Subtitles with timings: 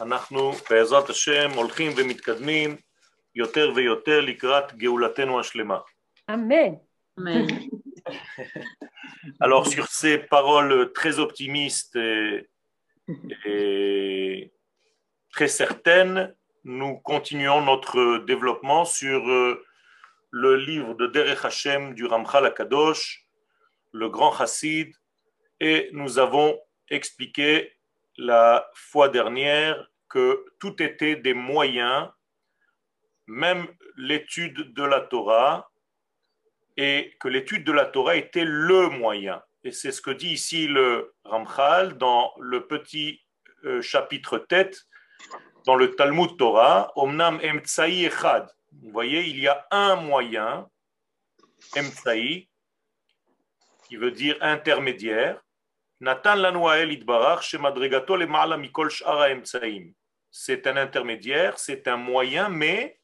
[0.00, 2.76] אנחנו בעזרת השם הולכים ומתקדמים
[3.34, 5.78] יותר ויותר לקראת גאולתנו השלמה.
[6.30, 6.78] Amen.
[7.18, 7.46] Amen.
[9.40, 12.48] Alors sur ces paroles très optimistes et,
[13.46, 14.52] et
[15.32, 16.34] très certaines,
[16.64, 19.64] nous continuons notre développement sur euh,
[20.30, 23.26] le livre de Derech Hashem du Ramchal Akadosh,
[23.92, 24.92] le grand chassid,
[25.60, 27.72] et nous avons expliqué
[28.19, 32.09] la fois dernière que tout était des moyens,
[33.27, 35.71] même l'étude de la Torah,
[36.75, 39.41] et que l'étude de la Torah était le moyen.
[39.63, 43.21] Et c'est ce que dit ici le Ramchal dans le petit
[43.65, 44.85] euh, chapitre tête,
[45.65, 48.49] dans le Talmud Torah, Omnam Emtsai Echad.
[48.81, 50.69] Vous voyez, il y a un moyen,
[51.77, 52.49] Emtsai,
[53.87, 55.41] qui veut dire intermédiaire.
[60.31, 62.99] C'est un intermédiaire, c'est un moyen, mais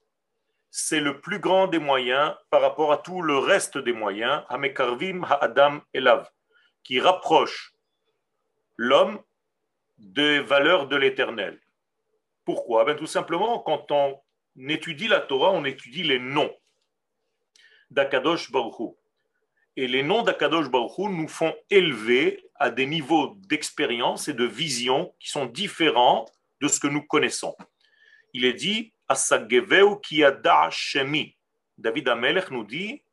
[0.72, 5.24] c'est le plus grand des moyens par rapport à tout le reste des moyens, Hamekarvim
[5.24, 6.30] Ha'adam Elav,
[6.84, 7.74] qui rapproche
[8.78, 9.22] l'homme
[9.98, 11.60] des valeurs de l'éternel.
[12.46, 12.86] Pourquoi?
[12.86, 14.22] Ben, Tout simplement, quand on
[14.68, 16.54] étudie la Torah, on étudie les noms
[17.90, 18.96] d'Akadosh Baruch.
[19.78, 24.46] Et les noms d'Akadosh Baruch Hu nous font élever à des niveaux d'expérience et de
[24.46, 26.26] vision qui sont différents
[26.62, 27.56] de ce que nous connaissons.
[28.34, 28.94] Il est dit.
[31.78, 33.04] David Amelech nous dit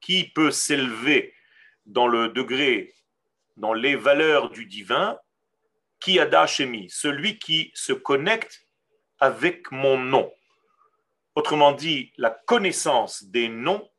[0.00, 1.34] qui peut s'élever
[1.86, 2.92] dans le degré,
[3.56, 5.18] dans les valeurs du divin,
[6.00, 8.66] Kiyada Shemi, celui qui se connecte
[9.18, 10.32] avec mon nom.
[11.34, 13.89] Autrement dit, la connaissance des noms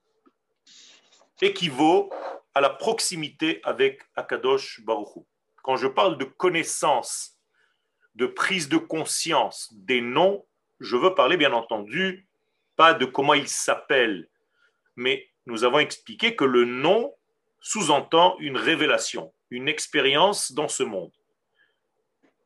[1.42, 2.12] équivaut
[2.54, 5.26] à la proximité avec Akadosh Baruch
[5.64, 7.38] Quand je parle de connaissance,
[8.16, 10.46] de prise de conscience des noms,
[10.80, 12.28] je veux parler bien entendu
[12.76, 14.30] pas de comment ils s'appellent,
[14.96, 17.14] mais nous avons expliqué que le nom
[17.60, 21.12] sous-entend une révélation, une expérience dans ce monde.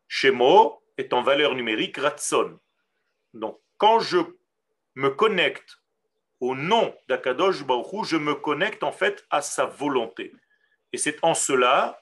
[0.07, 2.59] Shemo est en valeur numérique Ratson.
[3.33, 4.17] Donc, quand je
[4.95, 5.77] me connecte
[6.39, 10.33] au nom d'Akadosh Baruch je me connecte en fait à sa volonté.
[10.91, 12.01] Et c'est en cela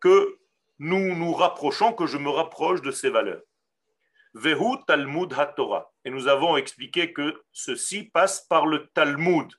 [0.00, 0.38] que
[0.78, 3.42] nous nous rapprochons, que je me rapproche de ses valeurs.
[4.34, 5.92] Vehu Talmud HaTorah.
[6.04, 9.52] Et nous avons expliqué que ceci passe par le Talmud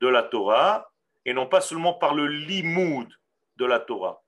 [0.00, 0.90] de la Torah
[1.24, 3.08] et non pas seulement par le Limoud
[3.56, 4.22] de la Torah.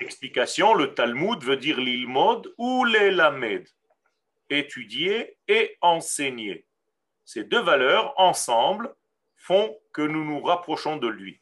[0.00, 3.66] Explication, le Talmud veut dire l'ilmod ou l'elamed,
[4.48, 6.66] étudier et enseigner.
[7.32, 8.92] Ces deux valeurs ensemble
[9.36, 11.40] font que nous nous rapprochons de lui.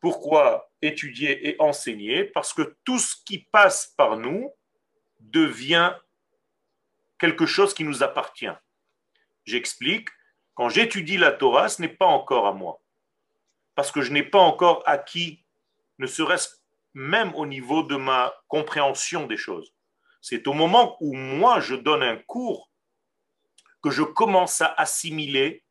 [0.00, 2.24] Pourquoi étudier et enseigner?
[2.24, 4.50] Parce que tout ce qui passe par nous
[5.20, 5.92] devient
[7.18, 8.56] quelque chose qui nous appartient.
[9.44, 10.08] J'explique,
[10.54, 12.80] quand j'étudie la Torah, ce n'est pas encore à moi.
[13.74, 15.44] Parce que je n'ai pas encore acquis,
[15.98, 16.48] ne serait-ce
[16.94, 19.74] même au niveau de ma compréhension des choses.
[20.22, 22.71] C'est au moment où moi je donne un cours
[23.82, 25.64] que je commence à assimiler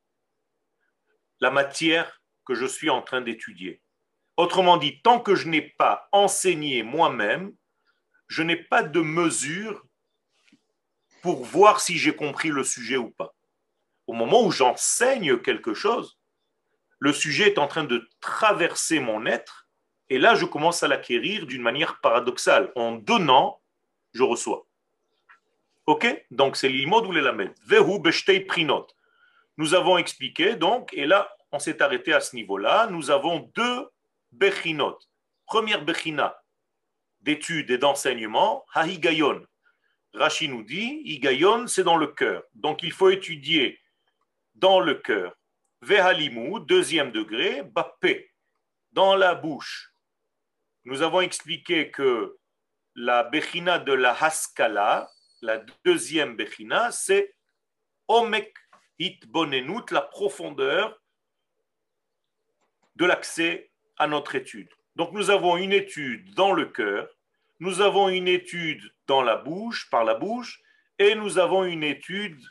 [1.39, 3.81] la matière que je suis en train d'étudier.
[4.37, 7.53] Autrement dit, tant que je n'ai pas enseigné moi-même,
[8.27, 9.85] je n'ai pas de mesure
[11.21, 13.35] pour voir si j'ai compris le sujet ou pas.
[14.07, 16.17] Au moment où j'enseigne quelque chose,
[16.99, 19.67] le sujet est en train de traverser mon être,
[20.09, 22.71] et là je commence à l'acquérir d'une manière paradoxale.
[22.75, 23.61] En donnant,
[24.13, 24.67] je reçois.
[25.85, 26.07] Ok?
[26.31, 27.53] Donc c'est l'ilmod ou l'elamed.
[27.65, 28.87] Vehu beshtei prinot.
[29.57, 33.89] Nous avons expliqué, donc, et là on s'est arrêté à ce niveau-là, nous avons deux
[34.31, 34.97] bechinot.
[35.45, 36.37] Première bechina
[37.21, 39.45] d'étude et d'enseignement, hahigayon.
[40.13, 42.43] Rashi nous dit, Igayon, c'est dans le cœur.
[42.53, 43.79] Donc il faut étudier
[44.55, 45.35] dans le cœur.
[45.81, 48.31] Vehalimou, deuxième degré, Bappé,
[48.91, 49.93] dans la bouche.
[50.83, 52.37] Nous avons expliqué que
[52.95, 55.09] la Bechina de la Haskala,
[55.41, 57.35] la deuxième Bechina, c'est
[58.07, 58.53] Omek
[58.99, 61.01] Hitbonenut, la profondeur
[62.95, 64.69] de l'accès à notre étude.
[64.95, 67.09] Donc nous avons une étude dans le cœur,
[67.59, 70.59] nous avons une étude dans la bouche, par la bouche,
[70.99, 72.41] et nous avons une étude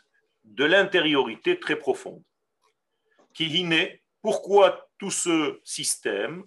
[0.44, 2.22] de l'intériorité très profonde.
[3.34, 3.88] Kihine,
[4.22, 6.44] pourquoi tout ce système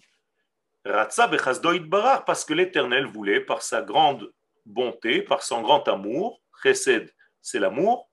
[2.26, 4.34] parce que l'Éternel voulait, par sa grande
[4.66, 8.10] bonté, par son grand amour, Chesed, c'est l'amour,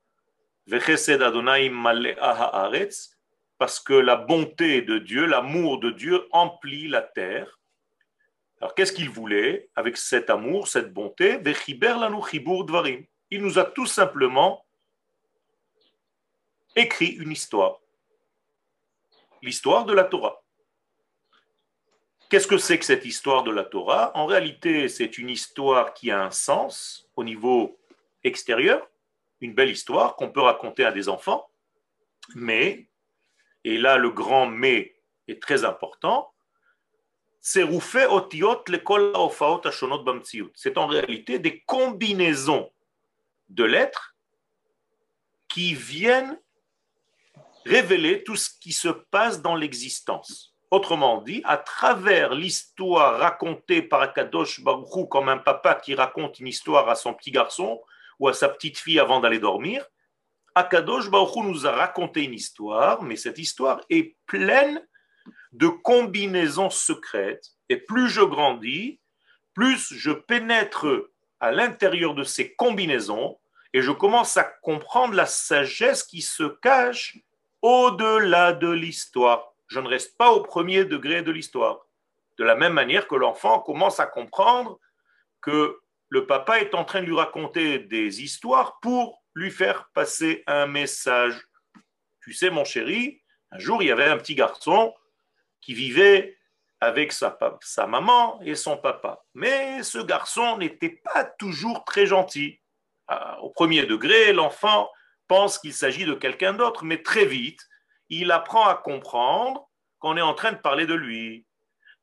[3.59, 7.61] parce que la bonté de Dieu, l'amour de Dieu emplit la terre,
[8.61, 11.39] alors qu'est-ce qu'il voulait avec cet amour, cette bonté?
[11.39, 13.07] Dvarim.
[13.31, 14.67] Il nous a tout simplement
[16.77, 17.79] écrit une histoire.
[19.43, 20.40] L'histoire de la Torah.
[22.31, 24.13] Qu'est-ce que c'est que cette histoire de la Torah?
[24.17, 27.77] En réalité, c'est une histoire qui a un sens au niveau
[28.23, 28.89] extérieur,
[29.41, 31.51] une belle histoire qu'on peut raconter à des enfants,
[32.37, 32.89] mais,
[33.65, 34.95] et là le grand mais
[35.27, 36.33] est très important,
[37.41, 37.79] c'est en
[40.87, 42.71] réalité des combinaisons
[43.49, 44.15] de lettres
[45.49, 46.39] qui viennent
[47.67, 50.50] révéler tout ce qui se passe dans l'existence.
[50.71, 56.47] Autrement dit, à travers l'histoire racontée par Akadosh Baruch comme un papa qui raconte une
[56.47, 57.83] histoire à son petit garçon
[58.21, 59.85] ou à sa petite fille avant d'aller dormir,
[60.55, 64.81] Akadosh Baruch nous a raconté une histoire, mais cette histoire est pleine
[65.53, 67.49] de combinaisons secrètes.
[67.69, 69.01] Et plus je grandis,
[69.55, 70.87] plus je pénètre
[71.41, 73.39] à l'intérieur de ces combinaisons
[73.73, 77.19] et je commence à comprendre la sagesse qui se cache
[77.63, 79.50] au-delà de l'histoire.
[79.71, 81.87] Je ne reste pas au premier degré de l'histoire.
[82.39, 84.79] De la même manière que l'enfant commence à comprendre
[85.41, 90.43] que le papa est en train de lui raconter des histoires pour lui faire passer
[90.49, 91.41] un message.
[92.23, 93.23] Tu sais, mon chéri,
[93.53, 94.93] un jour, il y avait un petit garçon
[95.61, 96.37] qui vivait
[96.81, 99.25] avec sa, sa maman et son papa.
[99.35, 102.61] Mais ce garçon n'était pas toujours très gentil.
[103.07, 104.91] Ah, au premier degré, l'enfant
[105.29, 107.61] pense qu'il s'agit de quelqu'un d'autre, mais très vite,
[108.11, 109.69] il apprend à comprendre
[110.01, 111.47] qu'on est en train de parler de lui.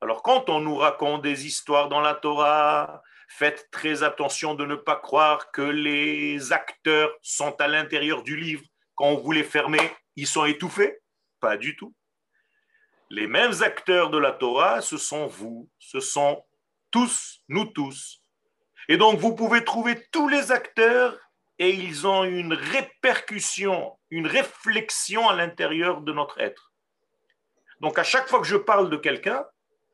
[0.01, 4.75] Alors quand on nous raconte des histoires dans la Torah, faites très attention de ne
[4.75, 8.63] pas croire que les acteurs sont à l'intérieur du livre.
[8.95, 10.99] Quand vous les fermez, ils sont étouffés.
[11.39, 11.93] Pas du tout.
[13.09, 16.43] Les mêmes acteurs de la Torah, ce sont vous, ce sont
[16.91, 18.21] tous, nous tous.
[18.89, 21.17] Et donc vous pouvez trouver tous les acteurs
[21.59, 26.73] et ils ont une répercussion, une réflexion à l'intérieur de notre être.
[27.79, 29.45] Donc à chaque fois que je parle de quelqu'un,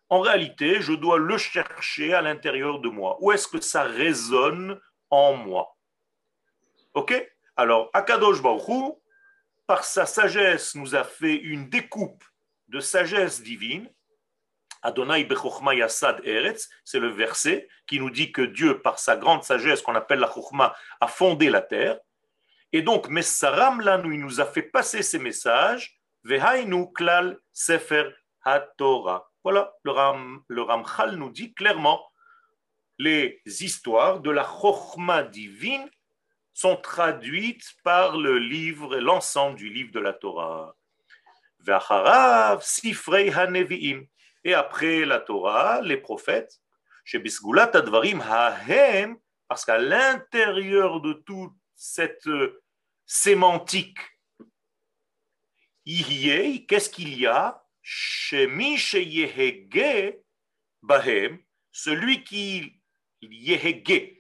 [0.10, 3.18] en réalité, je dois le chercher à l'intérieur de moi.
[3.22, 4.80] Où est-ce que ça résonne
[5.10, 5.76] en moi?
[6.94, 7.14] Ok?
[7.56, 8.96] Alors, Akadosh Baruch
[9.66, 12.24] par sa sagesse, nous a fait une découpe
[12.68, 13.90] de sagesse divine.
[14.84, 19.44] Adonai Bechokma Yassad Eretz, c'est le verset qui nous dit que Dieu, par sa grande
[19.44, 21.98] sagesse qu'on appelle la Chokhma, a fondé la terre.
[22.74, 25.98] Et donc, Messaram Lanu, il nous a fait passer ces messages.
[26.24, 28.10] Vehainu Klal Sefer
[28.44, 29.30] HaTorah.
[29.44, 32.06] Voilà, le, Ram, le Ramchal nous dit clairement
[33.00, 35.90] les histoires de la Chokhma divine
[36.54, 40.76] sont traduites par le livre, l'ensemble du livre de la Torah.
[44.44, 46.60] Et après la Torah, les prophètes,
[49.48, 52.62] parce qu'à l'intérieur de toute cette euh,
[53.06, 53.98] sémantique,
[55.86, 57.60] qu'est-ce qu'il y a?
[60.82, 61.40] Bahem,
[61.72, 62.82] celui qui
[63.22, 64.18] yehege,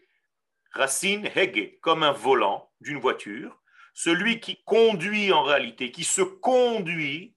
[0.71, 3.61] racine hege, comme un volant d'une voiture,
[3.93, 7.35] celui qui conduit en réalité, qui se conduit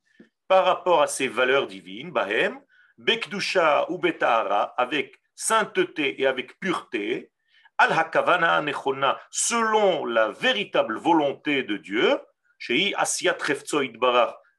[0.48, 2.60] par rapport à ses valeurs divines, Bahem,
[2.98, 7.30] Bekdusha ou Betahara, avec sainteté et avec pureté,
[7.78, 12.18] al hakavana nechona, selon la véritable volonté de Dieu,
[12.58, 13.36] chez Asiat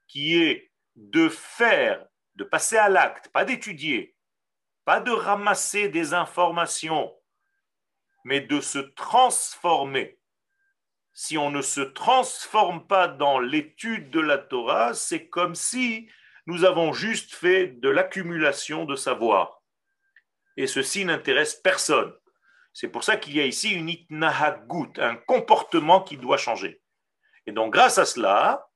[0.07, 4.15] qui est de faire, de passer à l'acte, pas d'étudier,
[4.85, 7.13] pas de ramasser des informations,
[8.23, 10.19] mais de se transformer.
[11.13, 16.07] Si on ne se transforme pas dans l'étude de la Torah, c'est comme si
[16.47, 19.61] nous avons juste fait de l'accumulation de savoir.
[20.55, 22.13] Et ceci n'intéresse personne.
[22.73, 26.81] C'est pour ça qu'il y a ici une itnahagut, un comportement qui doit changer.
[27.45, 28.69] Et donc, grâce à cela,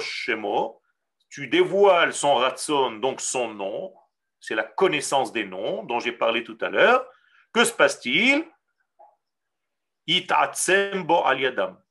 [0.00, 0.82] Shemo,
[1.30, 3.94] tu dévoiles son ratson, donc son nom,
[4.38, 7.06] c'est la connaissance des noms dont j'ai parlé tout à l'heure.
[7.54, 8.44] Que se passe-t-il?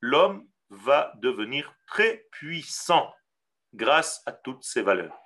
[0.01, 3.11] L'homme va devenir très puissant
[3.73, 5.17] grâce à toutes ces valeurs.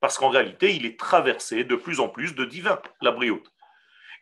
[0.00, 3.50] Parce qu'en réalité, il est traversé de plus en plus de divin, la brioute.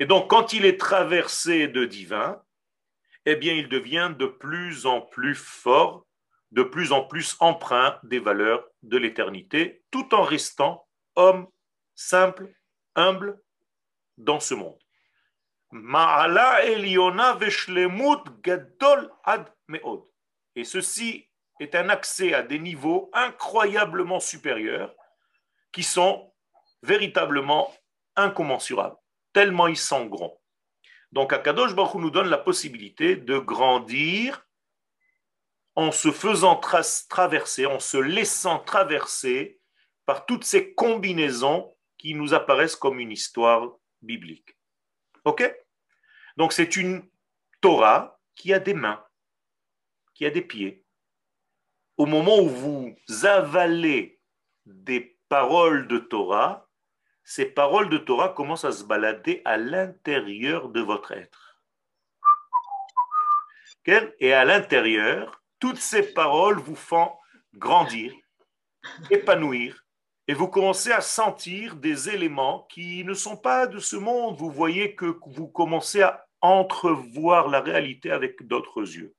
[0.01, 2.43] Et donc, quand il est traversé de divin,
[3.27, 6.07] eh bien, il devient de plus en plus fort
[6.55, 10.87] de plus en plus empreint des valeurs de l'éternité, tout en restant
[11.17, 11.49] homme
[11.97, 12.55] simple,
[12.95, 13.41] humble
[14.19, 14.79] dans ce monde.
[20.55, 21.29] Et ceci
[21.61, 24.95] est un accès à des niveaux incroyablement supérieurs
[25.73, 26.33] qui sont
[26.83, 27.73] véritablement
[28.17, 28.97] incommensurables,
[29.33, 30.41] tellement ils sont grands.
[31.13, 34.47] Donc Akadosh Baruch nous donne la possibilité de grandir
[35.77, 36.61] en se faisant
[37.09, 39.61] traverser, en se laissant traverser
[40.07, 44.57] par toutes ces combinaisons qui nous apparaissent comme une histoire biblique.
[45.25, 45.53] OK?
[46.37, 47.09] Donc c'est une
[47.61, 49.05] Torah qui a des mains,
[50.15, 50.84] qui a des pieds.
[51.97, 54.21] Au moment où vous avalez
[54.67, 56.69] des paroles de Torah,
[57.23, 61.63] ces paroles de Torah commencent à se balader à l'intérieur de votre être.
[64.19, 67.13] Et à l'intérieur, toutes ces paroles vous font
[67.55, 68.13] grandir,
[69.11, 69.85] épanouir,
[70.27, 74.37] et vous commencez à sentir des éléments qui ne sont pas de ce monde.
[74.37, 79.15] Vous voyez que vous commencez à entrevoir la réalité avec d'autres yeux.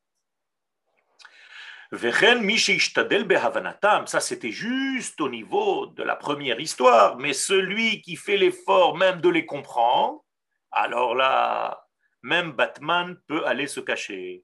[4.07, 9.21] Ça, c'était juste au niveau de la première histoire, mais celui qui fait l'effort même
[9.21, 10.23] de les comprendre,
[10.71, 11.87] alors là,
[12.21, 14.43] même Batman peut aller se cacher.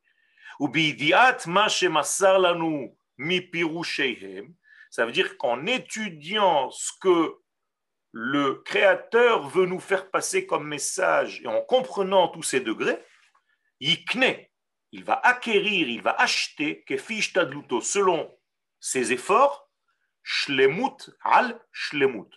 [4.90, 7.36] Ça veut dire qu'en étudiant ce que
[8.12, 13.00] le Créateur veut nous faire passer comme message et en comprenant tous ces degrés,
[13.80, 14.36] Yikne,
[14.92, 16.84] il va acquérir, il va acheter,
[17.34, 18.30] Tadluto, selon
[18.80, 19.70] ses efforts,
[20.24, 22.30] Shlemut al Shlemut.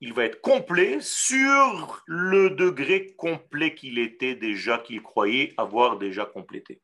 [0.00, 6.26] Il va être complet sur le degré complet qu'il était déjà, qu'il croyait avoir déjà
[6.26, 6.82] complété.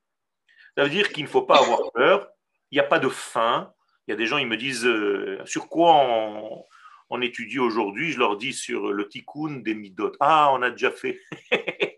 [0.77, 2.29] Ça veut dire qu'il ne faut pas avoir peur,
[2.71, 3.73] il n'y a pas de fin.
[4.07, 6.65] Il y a des gens, ils me disent euh, sur quoi on,
[7.11, 10.13] on étudie aujourd'hui, je leur dis sur le tikkun des midot.
[10.19, 11.21] Ah, on a déjà fait.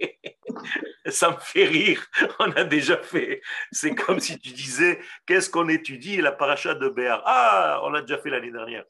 [1.11, 2.07] Ça me fait rire,
[2.39, 3.43] on a déjà fait.
[3.71, 7.23] C'est comme si tu disais, qu'est-ce qu'on étudie la paracha de Béar?
[7.27, 8.85] Ah, on l'a déjà fait l'année dernière.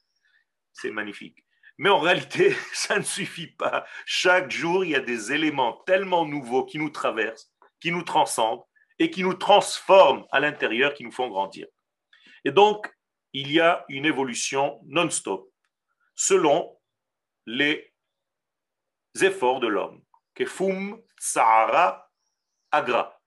[0.72, 1.44] C'est magnifique.
[1.78, 3.84] Mais en réalité, ça ne suffit pas.
[4.06, 8.62] Chaque jour, il y a des éléments tellement nouveaux qui nous traversent, qui nous transcendent
[8.98, 11.66] et qui nous transforment à l'intérieur, qui nous font grandir.
[12.44, 12.94] Et donc,
[13.32, 15.50] il y a une évolution non-stop
[16.14, 16.78] selon
[17.46, 17.92] les
[19.20, 20.02] efforts de l'homme.
[20.34, 22.03] Kefum tsara
[22.74, 23.20] agra.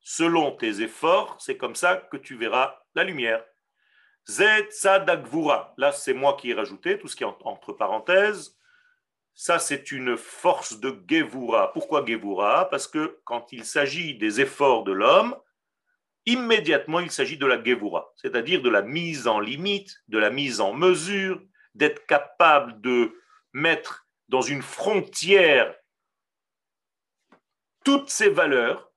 [0.00, 3.44] Selon tes efforts, c'est comme ça que tu verras la lumière.
[4.28, 5.74] Zet sadagvura.
[5.76, 8.56] Là, c'est moi qui ai rajouté tout ce qui est entre parenthèses.
[9.34, 11.72] Ça, c'est une force de Gevura.
[11.72, 12.68] Pourquoi Gevura?
[12.70, 15.36] Parce que quand il s'agit des efforts de l'homme,
[16.24, 20.60] immédiatement, il s'agit de la Gevura, c'est-à-dire de la mise en limite, de la mise
[20.60, 21.42] en mesure,
[21.74, 23.20] d'être capable de
[23.52, 25.74] mettre dans une frontière
[27.84, 28.90] toutes ces valeurs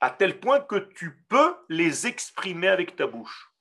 [0.00, 3.52] à tel point que tu peux les exprimer avec ta bouche.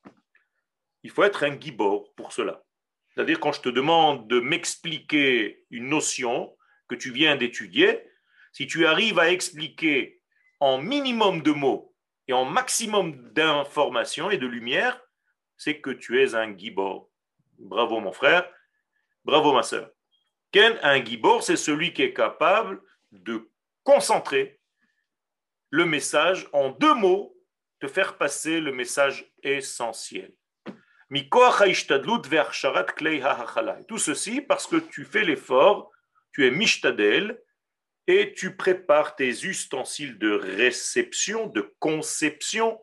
[1.04, 2.64] Il faut être un gibor pour cela.
[3.10, 6.56] C'est-à-dire quand je te demande de m'expliquer une notion
[6.88, 8.04] que tu viens d'étudier,
[8.52, 10.22] si tu arrives à expliquer
[10.60, 11.94] en minimum de mots
[12.28, 15.00] et en maximum d'informations et de lumière,
[15.58, 17.10] c'est que tu es un gibor.
[17.58, 18.50] Bravo mon frère,
[19.26, 19.90] bravo ma soeur.
[20.52, 22.82] Ken, un gibor, c'est celui qui est capable
[23.12, 23.50] de
[23.84, 24.60] concentrer
[25.70, 27.36] le message en deux mots,
[27.82, 30.34] de faire passer le message essentiel.
[33.88, 35.92] Tout ceci parce que tu fais l'effort,
[36.32, 37.40] tu es mishtadel,
[38.08, 42.80] et tu prépares tes ustensiles de réception, de conception,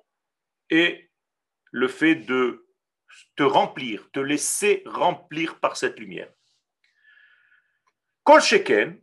[0.71, 1.11] et
[1.73, 2.66] le fait de
[3.37, 6.33] te remplir, te laisser remplir par cette lumière.
[8.25, 9.00] Kol Sheken,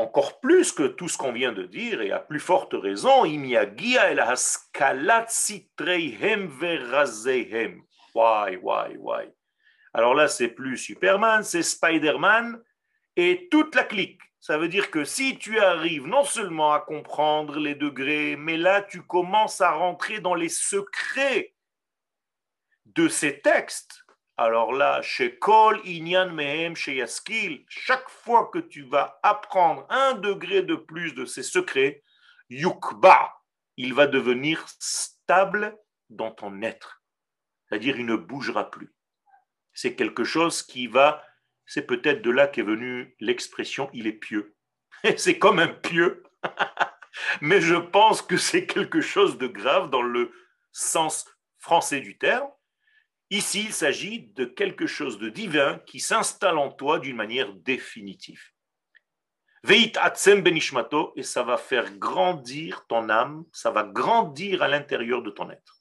[0.00, 4.10] encore plus que tout ce qu'on vient de dire, et à plus forte raison, imiagia
[4.10, 7.82] el haskalat sitreihem verazeihem.
[8.14, 9.28] Why, why, why?
[9.92, 12.60] Alors là, c'est plus Superman, c'est Spider-Man
[13.16, 14.20] et toute la clique.
[14.40, 18.80] Ça veut dire que si tu arrives non seulement à comprendre les degrés, mais là,
[18.82, 21.54] tu commences à rentrer dans les secrets
[22.86, 23.99] de ces textes,
[24.40, 30.14] alors là, chez Kol Inyan Mehem chez Yaskil, chaque fois que tu vas apprendre un
[30.14, 32.02] degré de plus de ces secrets,
[32.48, 33.34] Yukba,
[33.76, 35.76] il va devenir stable
[36.08, 37.02] dans ton être.
[37.68, 38.94] C'est-à-dire, il ne bougera plus.
[39.74, 41.22] C'est quelque chose qui va,
[41.66, 44.56] c'est peut-être de là qu'est venue l'expression il est pieux.
[45.18, 46.22] c'est comme un pieux,
[47.42, 50.32] mais je pense que c'est quelque chose de grave dans le
[50.72, 51.26] sens
[51.58, 52.48] français du terme
[53.30, 58.42] Ici, il s'agit de quelque chose de divin qui s'installe en toi d'une manière définitive.
[59.62, 65.22] Veit atzem benishmato, et ça va faire grandir ton âme, ça va grandir à l'intérieur
[65.22, 65.76] de ton être.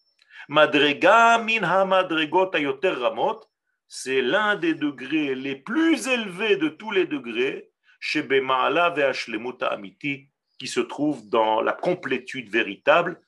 [0.47, 3.39] Madrega min ayoter ramot,
[3.87, 10.29] c'est l'un des degrés les plus élevés de tous les degrés, chez Bema'ala ve'ashlemut amiti,
[10.59, 13.19] qui se trouve dans la complétude véritable,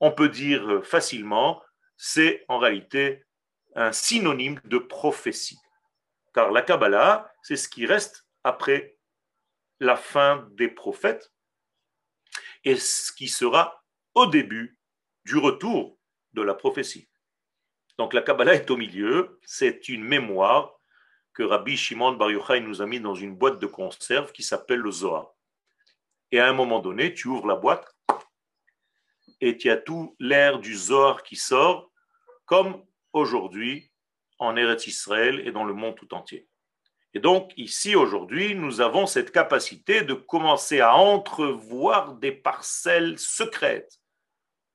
[0.00, 1.62] on peut dire facilement,
[1.96, 3.25] c'est en réalité
[3.76, 5.58] un synonyme de prophétie.
[6.34, 8.96] Car la Kabbalah, c'est ce qui reste après
[9.80, 11.32] la fin des prophètes
[12.64, 14.78] et ce qui sera au début
[15.24, 15.98] du retour
[16.32, 17.08] de la prophétie.
[17.98, 20.72] Donc la Kabbalah est au milieu, c'est une mémoire
[21.34, 24.80] que Rabbi Shimon Bar Yochai nous a mis dans une boîte de conserve qui s'appelle
[24.80, 25.34] le Zohar.
[26.32, 27.94] Et à un moment donné, tu ouvres la boîte
[29.40, 31.92] et tu as tout l'air du Zohar qui sort,
[32.46, 33.90] comme aujourd'hui
[34.38, 36.48] en Eretz Israël et dans le monde tout entier.
[37.14, 44.00] Et donc, ici, aujourd'hui, nous avons cette capacité de commencer à entrevoir des parcelles secrètes,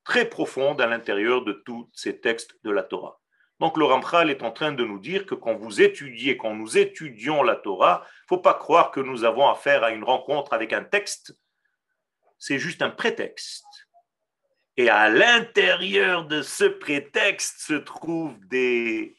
[0.03, 3.21] très profondes à l'intérieur de tous ces textes de la Torah.
[3.61, 6.79] Donc le Ramchal est en train de nous dire que quand vous étudiez, quand nous
[6.79, 10.73] étudions la Torah, il faut pas croire que nous avons affaire à une rencontre avec
[10.73, 11.37] un texte.
[12.39, 13.63] C'est juste un prétexte.
[14.81, 19.15] Et à l'intérieur de ce prétexte se trouvent des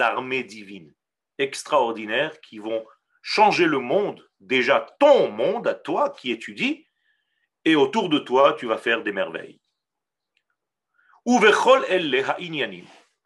[0.00, 0.92] armées divines
[1.38, 2.84] extraordinaires qui vont
[3.22, 6.86] changer le monde, déjà ton monde à toi qui étudie,
[7.64, 9.62] et autour de toi, tu vas faire des merveilles.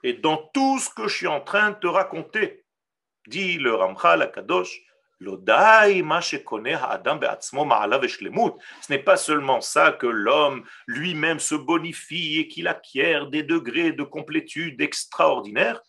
[0.04, 2.64] Et dans tout ce que je suis en train de te raconter,
[3.26, 4.82] dit le Ramchal Akadosh,
[5.20, 5.36] ce
[8.88, 14.02] n'est pas seulement ça que l'homme lui-même se bonifie et qu'il acquiert des degrés de
[14.02, 15.82] complétude extraordinaires.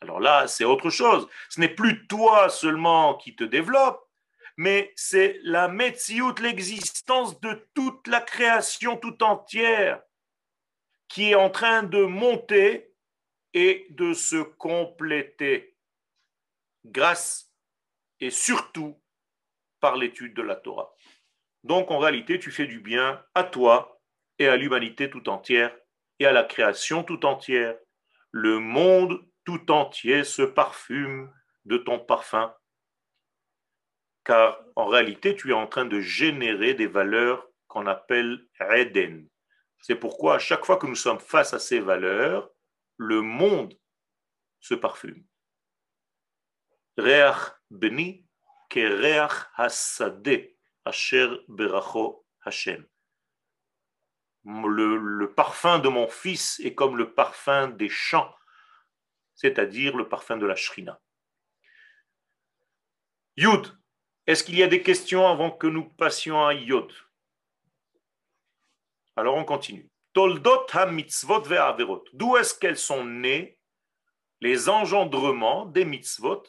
[0.00, 1.28] Alors là, c'est autre chose.
[1.48, 4.09] Ce n'est plus toi seulement qui te développe,
[4.60, 10.02] mais c'est la Metsiout, l'existence de toute la création tout entière
[11.08, 12.92] qui est en train de monter
[13.54, 15.78] et de se compléter
[16.84, 17.50] grâce
[18.20, 19.02] et surtout
[19.80, 20.94] par l'étude de la Torah.
[21.64, 23.98] Donc en réalité, tu fais du bien à toi
[24.38, 25.74] et à l'humanité tout entière
[26.18, 27.78] et à la création tout entière
[28.30, 31.32] le monde tout entier se parfume
[31.64, 32.54] de ton parfum,
[34.24, 39.28] car en réalité, tu es en train de générer des valeurs qu'on appelle Eden.
[39.78, 42.50] C'est pourquoi à chaque fois que nous sommes face à ces valeurs,
[42.96, 43.78] le monde
[44.60, 45.24] se parfume.
[52.44, 52.86] Hashem
[54.44, 58.34] le, parfum de mon fils est comme le parfum des champs,
[59.34, 61.00] c'est-à-dire le parfum de la shrina.
[63.36, 63.79] Yud,
[64.30, 66.92] est-ce qu'il y a des questions avant que nous passions à Yod?
[69.16, 69.90] Alors on continue.
[70.12, 72.04] Toldot ha-mitzvot ve'averot.
[72.12, 73.58] D'où est-ce qu'elles sont nées
[74.40, 76.44] les engendrements des mitzvot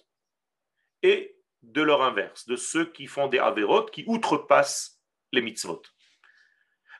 [1.03, 4.99] et de leur inverse, de ceux qui font des averot, qui outrepassent
[5.31, 5.81] les mitzvot?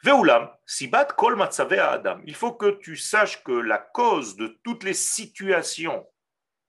[0.04, 2.22] Ve'ulam, sibat kol adam.
[2.26, 6.08] Il faut que tu saches que la cause de toutes les situations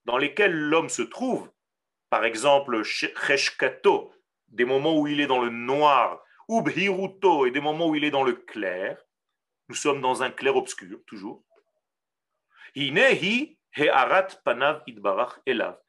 [0.04, 1.50] dans lesquelles l'homme se trouve,
[2.12, 4.12] par exemple, cheshkato,
[4.48, 8.04] des moments où il est dans le noir, ou bhiruto, et des moments où il
[8.04, 9.02] est dans le clair,
[9.70, 11.42] nous sommes dans un clair obscur, toujours.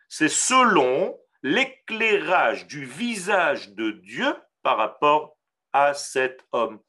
[0.07, 5.37] C'est selon l'éclairage du visage de Dieu par rapport
[5.73, 6.79] à cet homme.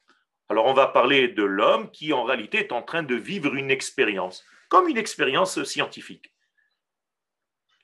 [0.47, 3.69] Alors on va parler de l'homme qui en réalité est en train de vivre une
[3.69, 6.33] expérience, comme une expérience scientifique.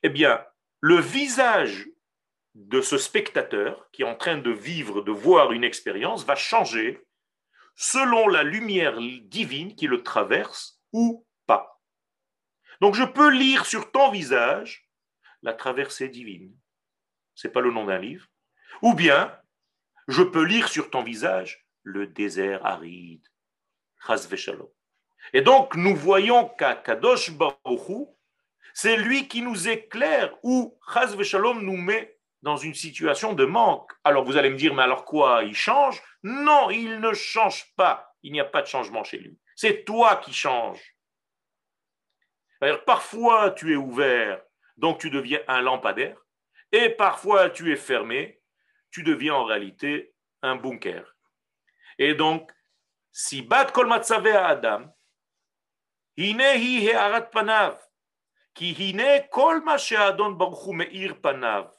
[0.01, 0.45] Eh bien,
[0.81, 1.87] le visage
[2.55, 7.05] de ce spectateur qui est en train de vivre, de voir une expérience, va changer
[7.75, 11.81] selon la lumière divine qui le traverse ou pas.
[12.81, 14.89] Donc je peux lire sur ton visage
[15.43, 16.53] la traversée divine.
[17.35, 18.27] C'est pas le nom d'un livre.
[18.81, 19.35] Ou bien
[20.07, 23.25] je peux lire sur ton visage le désert aride.
[25.33, 27.31] Et donc, nous voyons qu'à Kadosh
[28.73, 33.91] c'est lui qui nous éclaire ou Chaz Shalom nous met dans une situation de manque.
[34.03, 36.01] Alors vous allez me dire, mais alors quoi Il change?
[36.23, 38.15] Non, il ne change pas.
[38.23, 39.37] Il n'y a pas de changement chez lui.
[39.55, 40.95] C'est toi qui changes.
[42.85, 44.41] Parfois, tu es ouvert,
[44.77, 46.17] donc tu deviens un lampadaire.
[46.71, 48.41] Et parfois, tu es fermé,
[48.91, 51.15] tu deviens en réalité un bunker.
[51.97, 52.51] Et donc,
[53.11, 54.93] si bat kol matzave Adam,
[56.17, 57.77] hine hi he'arat panav,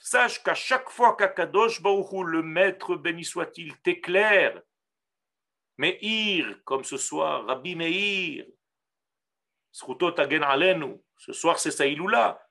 [0.01, 4.61] Sache qu'à chaque fois qu'Akadosh baruchu, le maître béni soit-il, t'éclaire,
[5.79, 8.45] Meir, comme ce soir, Rabbi Meir,
[11.17, 12.47] ce soir c'est Saïloula.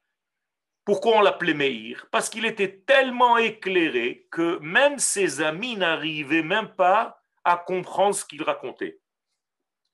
[0.84, 6.74] Pourquoi on l'appelait Meir Parce qu'il était tellement éclairé que même ses amis n'arrivaient même
[6.76, 9.00] pas à comprendre ce qu'il racontait.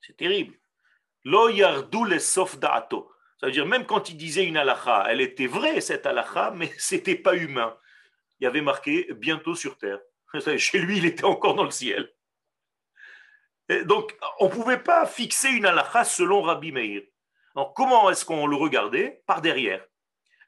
[0.02, 0.58] C'est terrible.
[1.24, 2.20] Lo yardou les.
[3.40, 6.72] Ça veut dire, même quand il disait une halakha, elle était vraie, cette halakha, mais
[6.78, 7.78] c'était pas humain.
[8.40, 10.00] Il y avait marqué bientôt sur terre.
[10.58, 12.12] Chez lui, il était encore dans le ciel.
[13.86, 17.04] donc, on ne pouvait pas fixer une halakha selon Rabbi Meir.
[17.56, 19.84] Alors, comment est-ce qu'on le regardait Par derrière.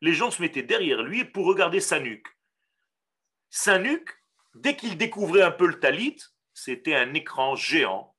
[0.01, 2.27] Les gens se mettaient derrière lui pour regarder sa nuque.
[3.49, 4.15] Sa nuque,
[4.55, 6.17] dès qu'il découvrait un peu le talit,
[6.53, 8.15] c'était un écran géant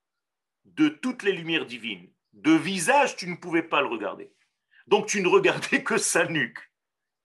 [0.65, 2.11] de toutes les lumières divines.
[2.33, 4.33] De visage, tu ne pouvais pas le regarder.
[4.91, 6.59] Donc, tu ne regardais que sa nuque.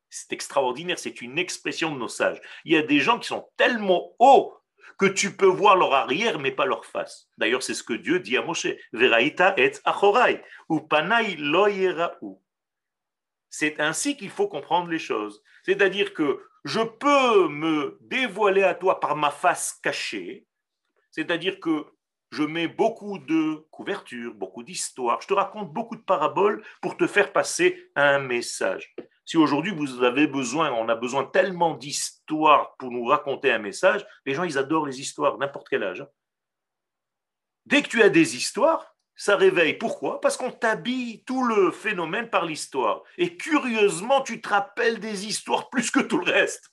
[0.10, 2.40] C'est extraordinaire, c'est une expression de nos sages.
[2.64, 4.56] Il y a des gens qui sont tellement hauts
[5.00, 7.28] que tu peux voir leur arrière, mais pas leur face.
[7.38, 8.68] D'ailleurs, c'est ce que Dieu dit à Moshe.
[13.50, 15.42] C'est ainsi qu'il faut comprendre les choses.
[15.64, 20.46] C'est-à-dire que je peux me dévoiler à toi par ma face cachée,
[21.10, 21.86] c'est-à-dire que
[22.32, 27.08] je mets beaucoup de couvertures, beaucoup d'histoires, je te raconte beaucoup de paraboles pour te
[27.08, 28.96] faire passer un message.
[29.26, 34.06] Si aujourd'hui vous avez besoin, on a besoin tellement d'histoires pour nous raconter un message,
[34.26, 36.02] les gens ils adorent les histoires, n'importe quel âge.
[36.02, 36.10] Hein.
[37.66, 39.76] Dès que tu as des histoires, ça réveille.
[39.76, 40.20] Pourquoi?
[40.20, 43.04] Parce qu'on t'habille tout le phénomène par l'histoire.
[43.18, 46.70] Et curieusement, tu te rappelles des histoires plus que tout le reste.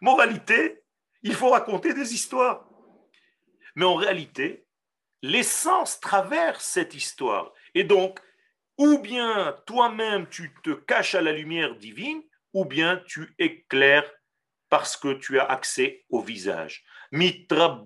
[0.00, 0.84] Moralité,
[1.22, 2.68] il faut raconter des histoires.
[3.74, 4.66] Mais en réalité,
[5.22, 7.52] l'essence traverse cette histoire.
[7.74, 8.20] Et donc,
[8.78, 14.10] ou bien toi-même tu te caches à la lumière divine, ou bien tu éclaires
[14.68, 16.84] parce que tu as accès au visage.
[17.12, 17.84] Mitra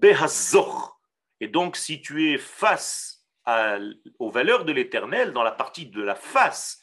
[1.41, 3.27] Et donc, si tu es face
[4.19, 6.81] aux valeurs de l'éternel, dans la partie de la face,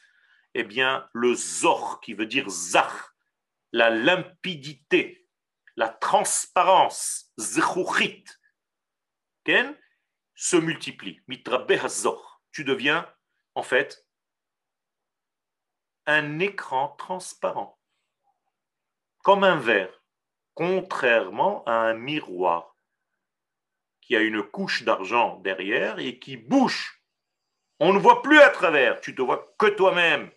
[0.54, 2.92] eh bien, le zor, qui veut dire zach,
[3.72, 5.28] la limpidité,
[5.76, 7.32] la transparence,
[10.36, 11.22] se multiplie.
[12.52, 13.12] Tu deviens
[13.56, 14.06] en fait
[16.06, 17.80] un écran transparent,
[19.24, 20.04] comme un verre,
[20.54, 22.76] contrairement à un miroir
[24.02, 27.02] qui a une couche d'argent derrière et qui bouche.
[27.80, 30.32] On ne voit plus à travers, tu te vois que toi-même.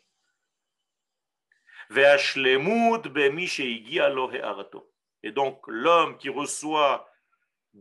[5.23, 7.08] Et donc l'homme qui reçoit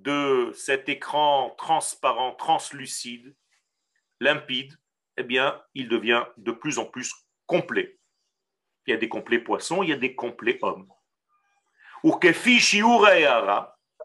[0.01, 3.35] de cet écran transparent, translucide,
[4.19, 4.77] limpide,
[5.17, 7.13] eh bien, il devient de plus en plus
[7.45, 7.97] complet.
[8.85, 10.87] Il y a des complets poissons, il y a des complets hommes.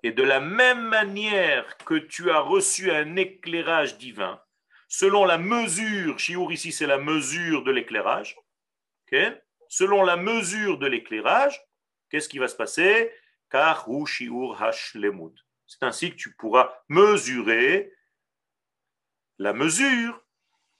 [0.02, 4.40] Et de la même manière que tu as reçu un éclairage divin,
[4.88, 8.36] selon la mesure, shiur ici c'est la mesure de l'éclairage,
[9.68, 11.62] selon la mesure de l'éclairage,
[12.10, 13.12] qu'est-ce qui va se passer?
[15.72, 17.94] C'est ainsi que tu pourras mesurer
[19.38, 20.22] la mesure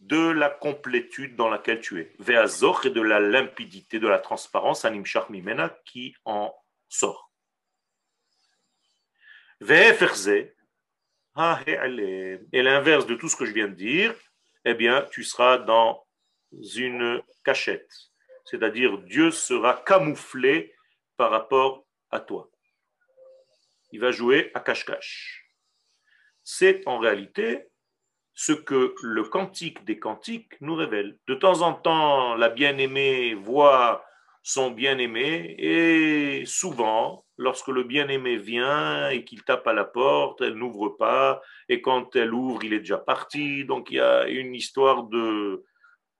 [0.00, 2.14] de la complétude dans laquelle tu es.
[2.18, 6.54] Ve'azor et de la limpidité, de la transparence, animshach mimena, qui en
[6.90, 7.32] sort.
[9.60, 10.52] Ve'eferze, et
[12.52, 14.14] l'inverse de tout ce que je viens de dire,
[14.66, 16.06] eh bien, tu seras dans
[16.52, 17.90] une cachette.
[18.44, 20.74] C'est-à-dire, Dieu sera camouflé
[21.16, 22.51] par rapport à toi.
[23.92, 25.46] Il va jouer à cache-cache.
[26.42, 27.68] C'est en réalité
[28.34, 31.18] ce que le cantique des cantiques nous révèle.
[31.28, 34.04] De temps en temps, la bien-aimée voit
[34.42, 40.54] son bien-aimé et souvent, lorsque le bien-aimé vient et qu'il tape à la porte, elle
[40.54, 43.64] n'ouvre pas et quand elle ouvre, il est déjà parti.
[43.64, 45.64] Donc il y a une histoire de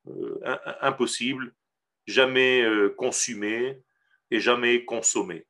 [0.09, 0.41] euh,
[0.81, 1.55] impossible,
[2.07, 3.83] jamais euh, consumée
[4.31, 5.47] et jamais consommée.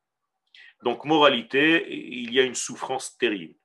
[0.83, 3.55] Donc moralité, il y a une souffrance terrible.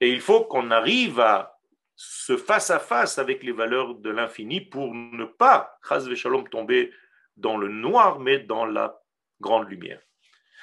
[0.00, 1.58] Et il faut qu'on arrive à
[1.96, 5.78] ce face-à-face avec les valeurs de l'infini pour ne pas,
[6.14, 6.92] shalom, tomber
[7.36, 9.00] dans le noir, mais dans la
[9.40, 10.00] grande lumière.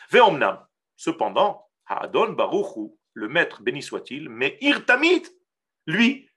[0.09, 5.23] Ve'omnam, cependant, Ha'adon Baruchu, le maître béni soit-il, mais Irtamit,
[5.85, 6.29] lui,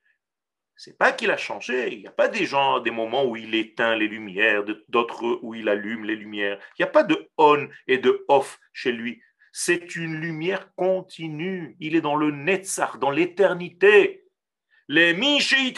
[0.76, 1.92] c'est pas qu'il a changé.
[1.92, 5.54] Il n'y a pas des gens, des moments où il éteint les lumières, d'autres où
[5.54, 6.58] il allume les lumières.
[6.78, 9.22] Il n'y a pas de on et de off chez lui.
[9.52, 11.76] C'est une lumière continue.
[11.78, 14.24] Il est dans le Netzach, dans l'éternité.
[14.88, 15.16] Les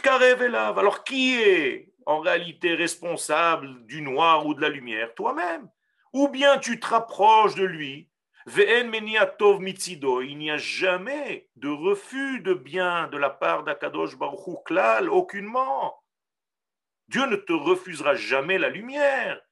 [0.02, 5.14] Karev Alors qui est en réalité responsable du noir ou de la lumière?
[5.14, 5.68] Toi-même.
[6.12, 8.08] Ou bien tu te rapproches de lui
[8.48, 16.00] Il n'y a jamais de refus de bien de la part d'Akadosh Baruch Klal, aucunement.
[17.08, 19.42] Dieu ne te refusera jamais la lumière.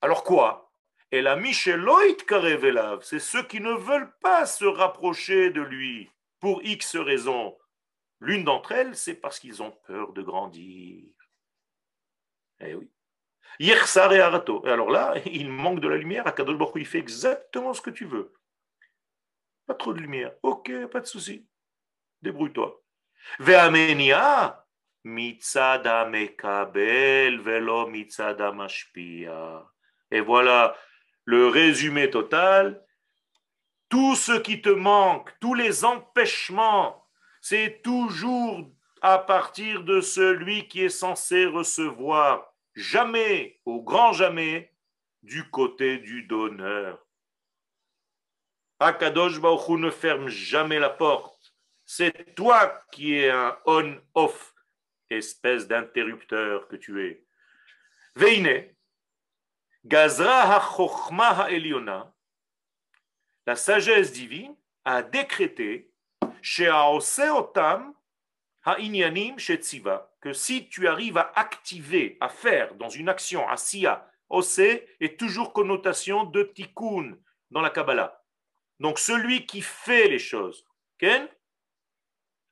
[0.00, 0.72] Alors quoi?
[1.12, 6.64] Et la Micheloit Karevelav, c'est ceux qui ne veulent pas se rapprocher de lui pour
[6.64, 7.56] X raisons.
[8.18, 11.04] L'une d'entre elles, c'est parce qu'ils ont peur de grandir.
[12.60, 12.90] Eh oui.
[13.58, 14.62] Yersar et Arato.
[14.66, 16.26] Et alors là, il manque de la lumière.
[16.26, 18.32] Akadosh Baruch il fait exactement ce que tu veux.
[19.66, 20.32] Pas trop de lumière.
[20.42, 21.46] Ok, pas de souci.
[22.20, 22.82] Débrouille-toi.
[23.38, 24.64] Ve'amenia
[25.04, 29.64] mitzada mekabel velo mitzada mashpia.
[30.10, 30.76] Et voilà
[31.24, 32.84] le résumé total.
[33.88, 37.06] Tout ce qui te manque, tous les empêchements,
[37.40, 38.70] c'est toujours
[39.02, 44.72] à partir de celui qui est censé recevoir jamais, au grand jamais,
[45.22, 47.06] du côté du donneur.
[48.80, 51.54] Akadosh Baruch ne ferme jamais la porte.
[51.84, 54.54] C'est toi qui es un on-off,
[55.10, 57.24] espèce d'interrupteur que tu es.
[58.16, 58.74] Veine,
[59.84, 62.12] Gazra ha eliona,
[63.46, 65.92] la sagesse divine a décrété
[66.40, 67.94] chez Otam
[68.64, 69.38] ha-inyanim
[70.22, 75.18] que si tu arrives à activer, à faire dans une action, à siya, osé est
[75.18, 77.18] toujours connotation de tikkun
[77.50, 78.24] dans la Kabbalah.
[78.78, 80.64] Donc celui qui fait les choses,
[80.98, 81.28] ken,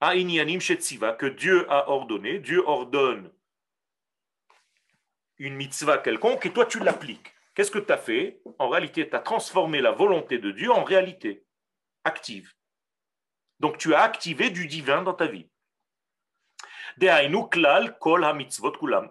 [0.00, 3.32] ha-inyanim que Dieu a ordonné, Dieu ordonne
[5.38, 7.32] une mitzvah quelconque et toi tu l'appliques.
[7.54, 8.42] Qu'est-ce que tu as fait?
[8.58, 11.44] En réalité, tu as transformé la volonté de Dieu en réalité
[12.04, 12.52] active.
[13.58, 15.49] Donc tu as activé du divin dans ta vie.
[16.98, 17.08] Et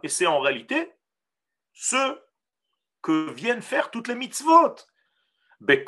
[0.10, 0.94] c'est en réalité
[1.74, 2.22] ce
[3.02, 4.76] que viennent faire toutes les mitzvot.
[5.68, 5.86] Et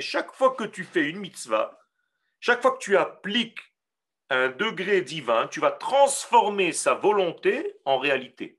[0.00, 1.78] chaque fois que tu fais une mitzvah,
[2.40, 3.60] chaque fois que tu appliques
[4.30, 8.58] un degré divin, tu vas transformer sa volonté en réalité.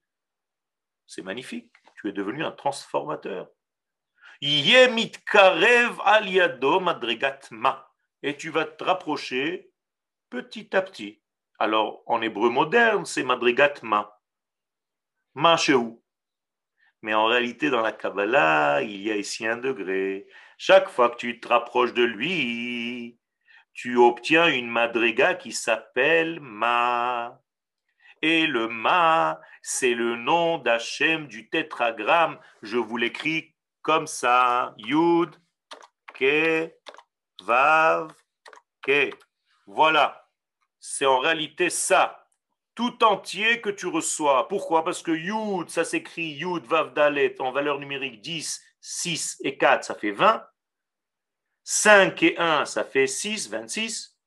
[1.08, 1.72] C'est magnifique.
[1.96, 3.48] Tu es devenu un transformateur.
[4.42, 4.64] Et
[8.38, 9.71] tu vas te rapprocher
[10.32, 11.22] petit à petit.
[11.60, 14.18] Alors, en hébreu moderne, c'est madrigat ma.
[15.36, 16.04] Ma où?
[17.04, 20.28] Mais en réalité, dans la Kabbalah, il y a ici un degré.
[20.58, 23.20] Chaque fois que tu te rapproches de lui,
[23.74, 27.40] tu obtiens une madriga qui s'appelle ma.
[28.22, 32.40] Et le ma, c'est le nom d'Hachem du tétragramme.
[32.62, 34.76] Je vous l'écris comme ça.
[34.78, 35.36] Yud,
[36.14, 36.72] Ke,
[37.44, 38.14] Vav,
[38.82, 39.10] Ke.
[39.66, 40.21] Voilà
[40.82, 42.28] c'est en réalité ça,
[42.76, 44.48] tout entier que tu reçois.
[44.48, 44.84] Pourquoi?
[44.84, 49.86] Parce que Yud, ça s'écrit Yud Vav Dalet en valeur numérique 10, 6 et 4,
[49.86, 50.46] ça fait 20.
[51.64, 54.18] 5 et 1, ça fait 6, 26.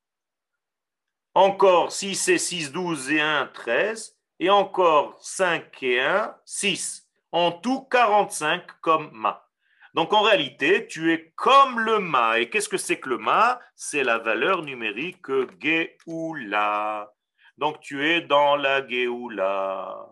[1.35, 4.17] Encore 6 et 6, 12 et 1, 13.
[4.38, 7.09] Et encore 5 et 1, 6.
[7.33, 9.43] En tout 45 comme ma.
[9.94, 12.40] Donc en réalité, tu es comme le ma.
[12.40, 15.26] Et qu'est-ce que c'est que le ma C'est la valeur numérique
[15.61, 17.14] Geoula.
[17.59, 20.09] Donc tu es dans la Geoula.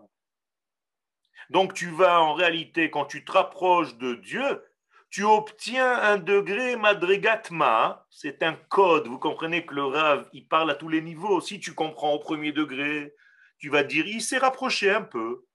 [1.49, 4.63] Donc tu vas en réalité, quand tu te rapproches de Dieu,
[5.09, 8.07] tu obtiens un degré madrigatma.
[8.09, 9.07] C'est un code.
[9.07, 11.41] Vous comprenez que le Rav, il parle à tous les niveaux.
[11.41, 13.13] Si tu comprends au premier degré,
[13.59, 15.45] tu vas dire, il s'est rapproché un peu.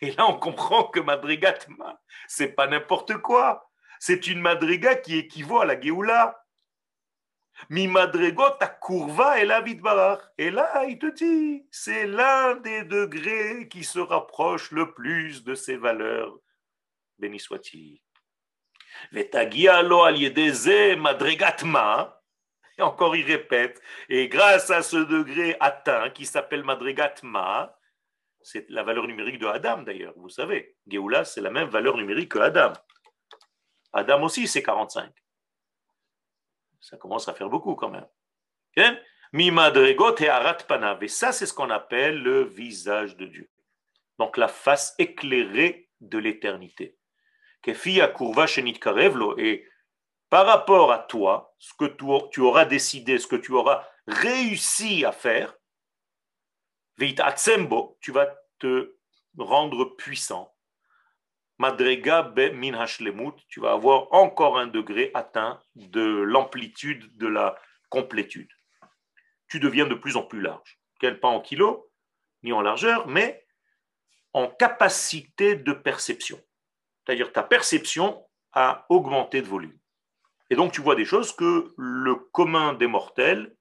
[0.00, 3.68] Et là, on comprend que Madrigatma, c'est pas n'importe quoi.
[3.98, 6.44] C'est une madriga qui équivaut à la Géoula.
[7.70, 10.20] Mi madrigot ta courva et la barach.
[10.38, 15.56] Et là, il te dit, c'est l'un des degrés qui se rapproche le plus de
[15.56, 16.38] ses valeurs.
[17.18, 18.00] Béni soit-il.
[19.12, 19.30] Et
[22.82, 23.82] encore, il répète.
[24.08, 27.76] Et grâce à ce degré atteint qui s'appelle madrigatma,
[28.50, 30.74] c'est la valeur numérique de Adam d'ailleurs, vous savez.
[30.86, 32.72] Géoula, c'est la même valeur numérique que Adam.
[33.92, 35.12] Adam aussi, c'est 45.
[36.80, 38.06] Ça commence à faire beaucoup quand même.
[38.74, 38.94] Et
[41.08, 43.50] ça, c'est ce qu'on appelle le visage de Dieu.
[44.18, 46.96] Donc la face éclairée de l'éternité.
[47.66, 47.74] Et
[50.30, 51.84] par rapport à toi, ce que
[52.30, 55.57] tu auras décidé, ce que tu auras réussi à faire,
[56.98, 58.26] tu vas
[58.58, 58.94] te
[59.38, 60.54] rendre puissant.
[61.58, 62.86] Madrega min
[63.48, 67.56] tu vas avoir encore un degré atteint de l'amplitude de la
[67.88, 68.50] complétude.
[69.48, 70.78] Tu deviens de plus en plus large.
[71.00, 71.80] Quel pas en kilos,
[72.42, 73.46] ni en largeur, mais
[74.32, 76.40] en capacité de perception.
[77.04, 79.78] C'est-à-dire ta perception à augmenter de volume.
[80.50, 83.56] Et donc tu vois des choses que le commun des mortels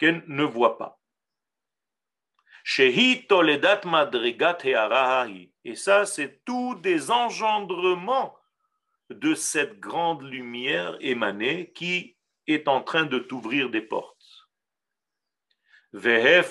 [0.00, 0.97] ne voit pas.
[5.64, 8.36] Et ça, c'est tout des engendrements
[9.08, 14.46] de cette grande lumière émanée qui est en train de t'ouvrir des portes.
[15.92, 16.42] Là,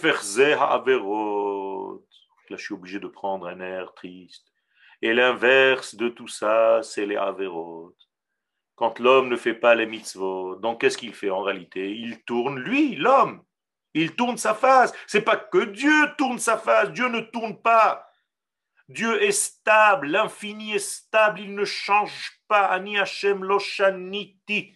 [2.50, 4.52] je suis obligé de prendre un air triste.
[5.04, 7.96] Et l'inverse de tout ça, c'est les averot.
[8.76, 11.92] Quand l'homme ne fait pas les mitzvot, donc qu'est-ce qu'il fait en réalité?
[11.92, 13.44] Il tourne, lui, l'homme,
[13.94, 14.94] il tourne sa face.
[15.08, 16.92] C'est pas que Dieu tourne sa face.
[16.92, 18.12] Dieu ne tourne pas.
[18.90, 20.08] Dieu est stable.
[20.08, 21.40] L'infini est stable.
[21.40, 22.66] Il ne change pas.
[22.68, 24.74] Ani Hashem loshaniti.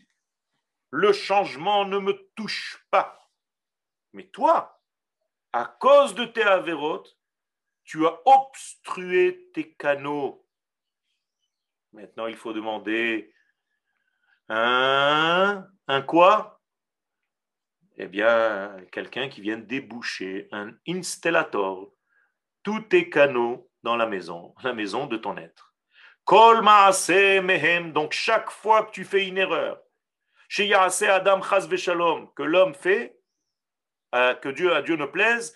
[0.90, 3.30] Le changement ne me touche pas.
[4.14, 4.82] Mais toi,
[5.54, 7.18] à cause de tes avérotes,
[7.84, 10.46] tu as obstrué tes canaux.
[11.94, 13.34] Maintenant, il faut demander
[14.50, 16.61] un, un quoi?
[17.98, 21.92] Eh bien, quelqu'un qui vient déboucher, un installator,
[22.64, 25.74] tous tes canaux dans la maison, la maison de ton être.
[26.24, 29.82] Kol mehem, donc chaque fois que tu fais une erreur,
[30.60, 31.42] Adam
[32.36, 33.18] que l'homme fait,
[34.14, 35.56] euh, que Dieu à Dieu ne plaise.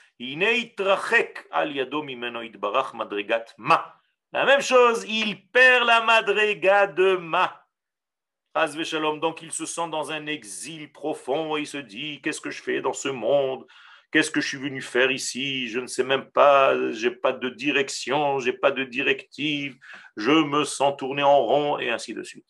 [4.32, 7.64] La même chose, il perd la madriga de ma.
[9.20, 12.62] Donc il se sent dans un exil profond et il se dit qu'est-ce que je
[12.62, 13.65] fais dans ce monde?
[14.12, 15.68] Qu'est-ce que je suis venu faire ici?
[15.68, 19.78] Je ne sais même pas, j'ai pas de direction, j'ai pas de directive,
[20.15, 22.48] je me sens tourner en rond et ainsi de suite.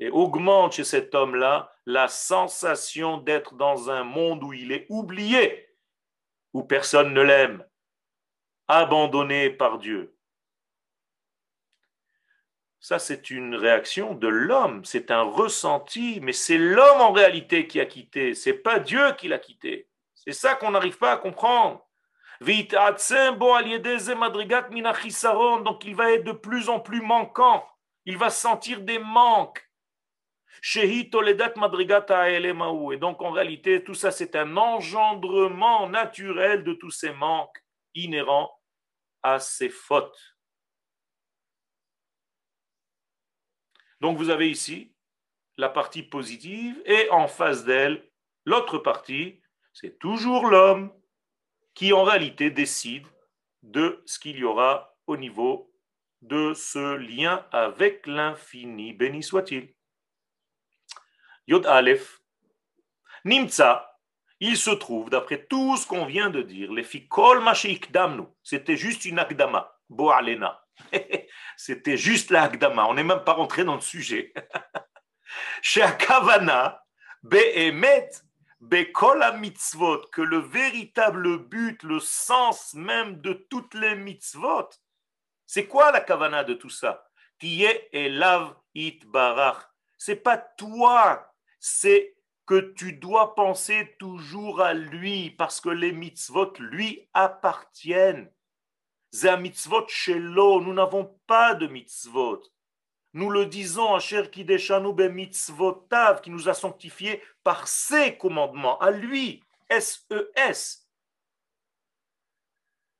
[0.00, 5.68] Et augmente chez cet homme-là la sensation d'être dans un monde où il est oublié,
[6.52, 7.64] où personne ne l'aime,
[8.68, 10.16] abandonné par Dieu.
[12.80, 17.80] Ça, c'est une réaction de l'homme, c'est un ressenti, mais c'est l'homme en réalité qui
[17.80, 19.88] a quitté, c'est pas Dieu qui l'a quitté.
[20.14, 21.84] C'est ça qu'on n'arrive pas à comprendre.
[22.40, 22.64] Donc
[25.84, 27.66] il va être de plus en plus manquant,
[28.04, 29.65] il va sentir des manques.
[32.92, 37.64] Et donc en réalité, tout ça, c'est un engendrement naturel de tous ces manques
[37.94, 38.60] inhérents
[39.22, 40.36] à ces fautes.
[44.00, 44.94] Donc vous avez ici
[45.56, 48.10] la partie positive et en face d'elle,
[48.44, 49.40] l'autre partie,
[49.72, 50.92] c'est toujours l'homme
[51.74, 53.06] qui en réalité décide
[53.62, 55.72] de ce qu'il y aura au niveau
[56.22, 59.75] de ce lien avec l'infini, béni soit-il.
[61.46, 62.20] Yod Aleph,
[63.24, 63.98] Nimtza,
[64.40, 67.42] il se trouve, d'après tout ce qu'on vient de dire, les fikol
[67.90, 70.62] damnu, c'était juste une akdama, boalena.
[71.56, 74.34] c'était juste la akdama, on n'est même pas rentré dans le sujet.
[75.62, 76.82] Chez Akavana,
[77.22, 78.10] be'emet,
[78.60, 84.68] be'kol mitzvot, que le véritable but, le sens même de toutes les mitzvot,
[85.46, 87.08] c'est quoi la kavana de tout ça?
[87.38, 89.62] Tiye elav it barach.
[89.96, 92.16] C'est pas toi c'est
[92.46, 98.30] que tu dois penser toujours à lui parce que les mitzvot lui appartiennent.
[99.38, 102.42] Mitzvot shelo, nous n'avons pas de mitzvot.
[103.14, 108.78] Nous le disons à Cher Kideshanu be mitzvotav qui nous a sanctifiés par ses commandements,
[108.78, 110.82] à lui, S-E-S.
[110.82, 110.86] E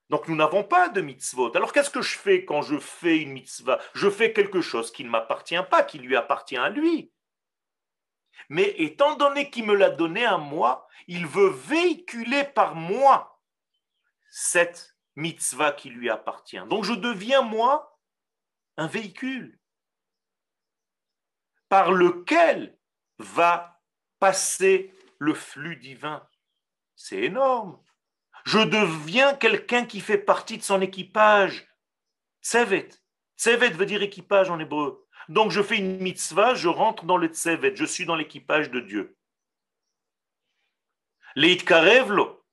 [0.08, 1.54] Donc nous n'avons pas de mitzvot.
[1.54, 3.78] Alors qu'est-ce que je fais quand je fais une mitzvah?
[3.94, 7.12] Je fais quelque chose qui ne m'appartient pas, qui lui appartient à lui.
[8.48, 13.40] Mais étant donné qu'il me l'a donné à moi, il veut véhiculer par moi
[14.30, 16.60] cette mitzvah qui lui appartient.
[16.68, 17.98] Donc je deviens moi
[18.76, 19.58] un véhicule
[21.68, 22.78] par lequel
[23.18, 23.80] va
[24.18, 26.28] passer le flux divin.
[26.94, 27.82] C'est énorme.
[28.44, 31.66] Je deviens quelqu'un qui fait partie de son équipage.
[32.42, 32.88] Tsevet.
[33.36, 35.05] Tsevet veut dire équipage en hébreu.
[35.28, 38.80] Donc je fais une mitzvah, je rentre dans le tsevet, je suis dans l'équipage de
[38.80, 39.16] Dieu.
[41.34, 42.44] Leitkarevlo,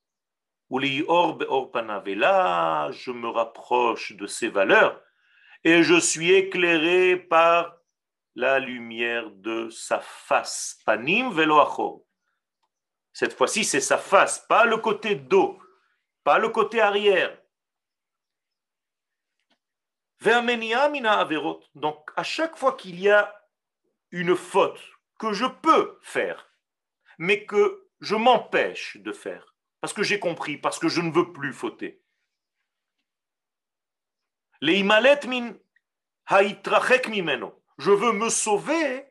[0.69, 4.99] ou orb je me rapproche de ces valeurs
[5.63, 7.77] et je suis éclairé par
[8.35, 10.79] la lumière de sa face.
[10.85, 11.31] Panim
[13.13, 15.59] Cette fois-ci, c'est sa face, pas le côté dos,
[16.23, 17.37] pas le côté arrière.
[21.75, 23.33] Donc, à chaque fois qu'il y a
[24.11, 24.79] une faute
[25.19, 26.49] que je peux faire,
[27.17, 31.33] mais que je m'empêche de faire, parce que j'ai compris, parce que je ne veux
[31.33, 32.01] plus fauter.
[34.61, 34.67] Je
[37.91, 39.05] veux me sauver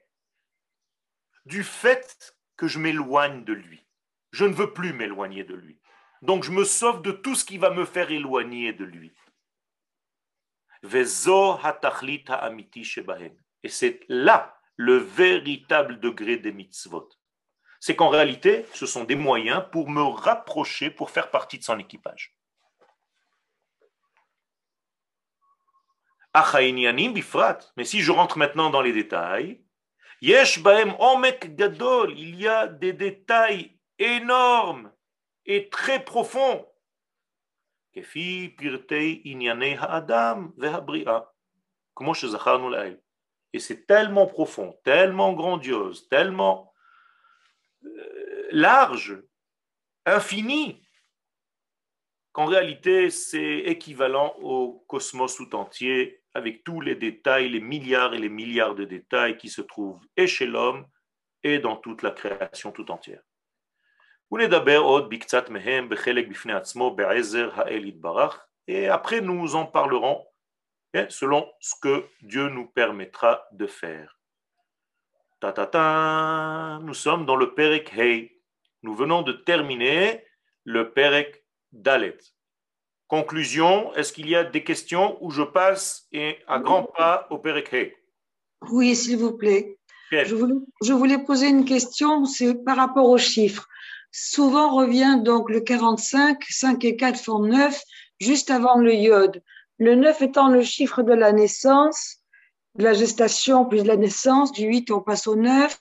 [1.44, 3.84] du fait que je m'éloigne de lui.
[4.30, 5.78] Je ne veux plus m'éloigner de lui.
[6.22, 9.12] Donc je me sauve de tout ce qui va me faire éloigner de lui.
[13.62, 17.08] Et c'est là le véritable degré des mitzvot
[17.84, 21.80] c'est qu'en réalité, ce sont des moyens pour me rapprocher, pour faire partie de son
[21.80, 22.36] équipage.
[27.76, 29.64] Mais si je rentre maintenant dans les détails,
[30.20, 30.36] il y
[32.46, 34.92] a des détails énormes
[35.44, 36.64] et très profonds.
[37.94, 38.02] Et
[43.58, 46.72] c'est tellement profond, tellement grandiose, tellement
[48.50, 49.22] large,
[50.06, 50.82] infini,
[52.32, 58.18] qu'en réalité c'est équivalent au cosmos tout entier, avec tous les détails, les milliards et
[58.18, 60.86] les milliards de détails qui se trouvent et chez l'homme
[61.42, 63.20] et dans toute la création tout entière.
[68.66, 70.24] Et après nous en parlerons
[71.10, 74.18] selon ce que Dieu nous permettra de faire.
[75.40, 76.78] Ta, ta, ta.
[76.82, 78.40] Nous sommes dans le Perek Hei.
[78.82, 80.24] Nous venons de terminer
[80.64, 82.16] le Perek Dalet.
[83.08, 87.38] Conclusion, est-ce qu'il y a des questions où je passe et à grands pas au
[87.38, 87.96] Perek Hei?
[88.70, 89.78] Oui, s'il vous plaît.
[90.10, 93.66] Je voulais, je voulais, poser une question, c'est par rapport aux chiffres.
[94.12, 97.82] Souvent revient donc le 45, 5 et 4 font 9,
[98.20, 99.42] juste avant le iode.
[99.78, 102.18] Le 9 étant le chiffre de la naissance,
[102.76, 105.78] de la gestation plus de la naissance, du 8 on passe au 9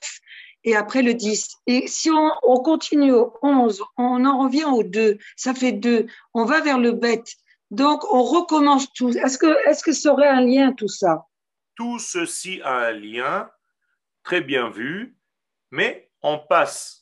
[0.64, 1.56] et après le 10.
[1.66, 6.44] Et si on, continue au 11, on en revient au 2, ça fait 2, on
[6.46, 7.34] va vers le bête.
[7.70, 9.10] Donc on recommence tout.
[9.10, 11.26] Est-ce que, est-ce que ça aurait un lien tout ça?
[11.74, 13.50] Tout ceci a un lien,
[14.22, 15.16] très bien vu,
[15.70, 17.01] mais on passe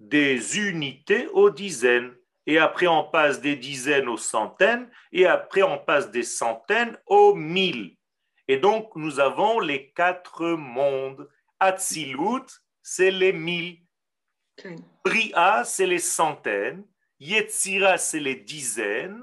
[0.00, 2.14] des unités aux dizaines
[2.46, 7.34] et après on passe des dizaines aux centaines, et après on passe des centaines aux
[7.34, 7.96] mille.
[8.48, 11.28] Et donc, nous avons les quatre mondes.
[11.58, 12.44] Atzilut,
[12.82, 13.78] c'est les mille.
[15.02, 16.84] Bria, c'est les centaines.
[17.18, 19.22] Yetzira, c'est les dizaines.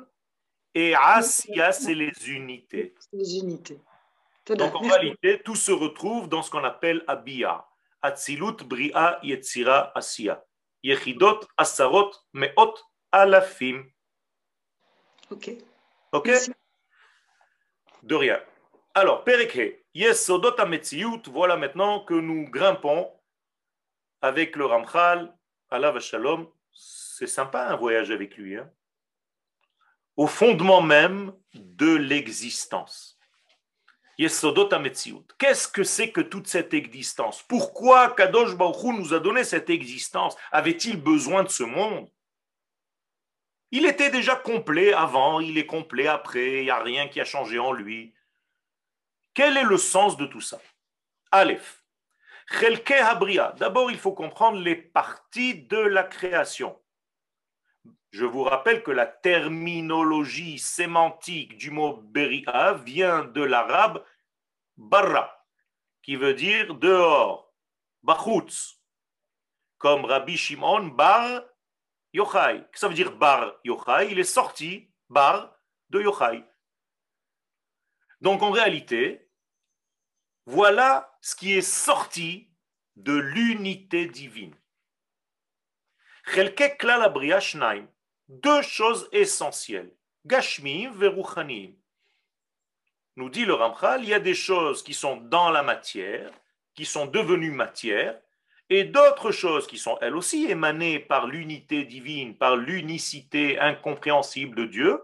[0.73, 2.95] Et Asiya, c'est les unités.
[3.13, 3.79] Les unités.
[4.47, 7.63] Donc, en réalité, tout se retrouve dans ce qu'on appelle Abia.
[8.01, 10.43] Atzilut, Bria, Yetzira, Asiya.
[10.83, 13.85] Yechidot, Asarot, Meot, Alafim.
[15.29, 15.51] Ok.
[16.11, 16.29] Ok
[18.03, 18.39] De rien.
[18.93, 23.11] Alors, Perikhe, Yesodot Ametziut, voilà maintenant que nous grimpons
[24.21, 25.33] avec le Ramchal,
[25.69, 26.49] Allah Shalom.
[26.73, 28.57] C'est sympa un voyage avec lui.
[28.57, 28.69] Hein.
[30.17, 33.17] Au fondement même de l'existence.
[34.17, 34.69] Yesodot.
[35.37, 37.43] Qu'est-ce que c'est que toute cette existence?
[37.47, 40.35] Pourquoi Kadosh Baruch nous a donné cette existence?
[40.51, 42.09] Avait-il besoin de ce monde?
[43.71, 47.25] Il était déjà complet avant, il est complet après, il n'y a rien qui a
[47.25, 48.13] changé en lui.
[49.33, 50.59] Quel est le sens de tout ça?
[51.31, 51.81] Aleph.
[53.57, 56.77] D'abord, il faut comprendre les parties de la création.
[58.11, 64.05] Je vous rappelle que la terminologie sémantique du mot Beria vient de l'arabe
[64.75, 65.47] barra,
[66.01, 67.53] qui veut dire dehors,
[68.03, 68.81] bachutz,
[69.77, 71.41] comme Rabbi Shimon bar
[72.13, 72.65] Yochai.
[72.73, 75.55] Ça veut dire bar Yochai, il est sorti bar
[75.89, 76.43] de Yochai.
[78.19, 79.31] Donc en réalité,
[80.45, 82.51] voilà ce qui est sorti
[82.97, 84.55] de l'unité divine.
[88.31, 89.91] Deux choses essentielles.
[90.25, 91.75] Gashmim veruchanim.
[93.17, 96.31] Nous dit le Ramchal, il y a des choses qui sont dans la matière,
[96.73, 98.17] qui sont devenues matière,
[98.69, 104.65] et d'autres choses qui sont elles aussi émanées par l'unité divine, par l'unicité incompréhensible de
[104.65, 105.03] Dieu,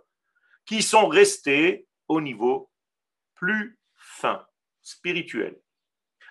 [0.65, 2.71] qui sont restées au niveau
[3.35, 4.47] plus fin,
[4.81, 5.59] spirituel.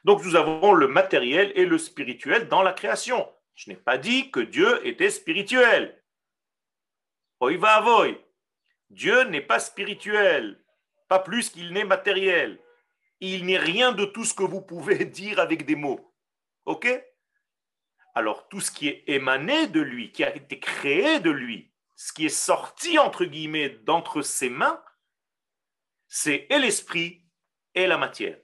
[0.05, 3.31] Donc nous avons le matériel et le spirituel dans la création.
[3.55, 6.03] Je n'ai pas dit que Dieu était spirituel.
[7.41, 8.07] Va.
[8.91, 10.63] Dieu n'est pas spirituel,
[11.09, 12.61] pas plus qu'il n'est matériel.
[13.21, 16.15] Il n'est rien de tout ce que vous pouvez dire avec des mots.
[16.67, 16.89] OK?
[18.15, 22.13] Alors tout ce qui est émané de lui, qui a été créé de lui, ce
[22.13, 24.83] qui est sorti entre guillemets d'entre ses mains,
[26.09, 27.25] c'est et l'esprit
[27.75, 28.39] et la matière.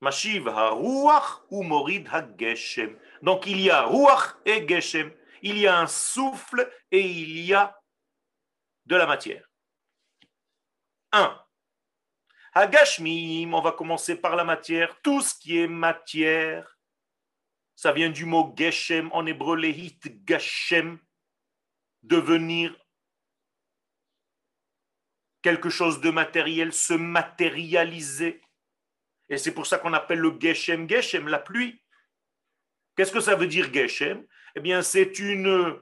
[0.00, 2.96] Mashiv ha-ruach ou morid ha-geshem.
[3.22, 5.12] Donc il y a ruach et geshem.
[5.42, 7.77] il y a un souffle et il y a
[8.88, 9.48] de la matière.
[11.12, 11.38] Un.
[12.54, 15.00] Agashmim, on va commencer par la matière.
[15.02, 16.78] Tout ce qui est matière,
[17.76, 20.98] ça vient du mot geshem en hébreu, lehit gashem,
[22.02, 22.74] devenir
[25.42, 28.40] quelque chose de matériel, se matérialiser.
[29.28, 31.82] Et c'est pour ça qu'on appelle le geshem geshem, la pluie.
[32.96, 34.26] Qu'est-ce que ça veut dire geshem?
[34.56, 35.78] Eh bien, c'est une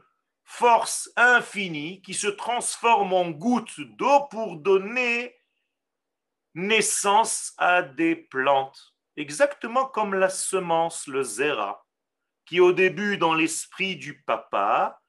[0.46, 5.36] force infinie qui se transforme en goutte d'eau pour donner
[6.54, 11.84] naissance à des plantes, exactement comme la semence, le zera,
[12.46, 15.00] qui au début dans l'esprit du papa,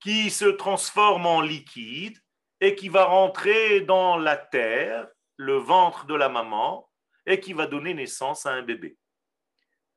[0.00, 2.18] qui se transforme en liquide
[2.60, 6.90] et qui va rentrer dans la terre, le ventre de la maman,
[7.26, 8.96] et qui va donner naissance à un bébé.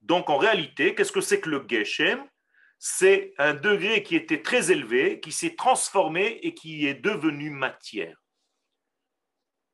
[0.01, 2.29] Donc en réalité, qu'est-ce que c'est que le Geshem?
[2.80, 8.18] C'est un degré qui était très élevé, qui s'est transformé et qui est devenu matière.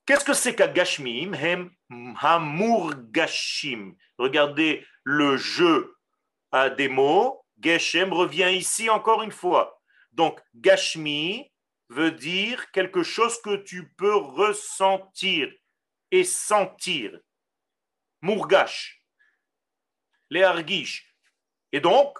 [0.05, 1.71] Qu'est-ce que c'est qu'Agashmim Hem.
[4.17, 5.95] Regardez le jeu
[6.51, 7.45] à des mots.
[7.61, 9.81] Geshem revient ici encore une fois.
[10.11, 11.51] Donc, Gashmi
[11.89, 15.51] veut dire quelque chose que tu peux ressentir
[16.11, 17.19] et sentir.
[18.21, 19.05] Murgash
[20.29, 21.15] les argish.
[21.71, 22.17] Et donc,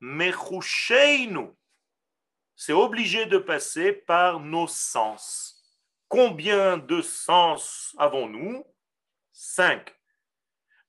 [0.00, 1.48] mechusheinu,
[2.56, 5.62] c'est obligé de passer par nos sens.
[6.08, 8.64] Combien de sens avons-nous?
[9.32, 9.94] Cinq.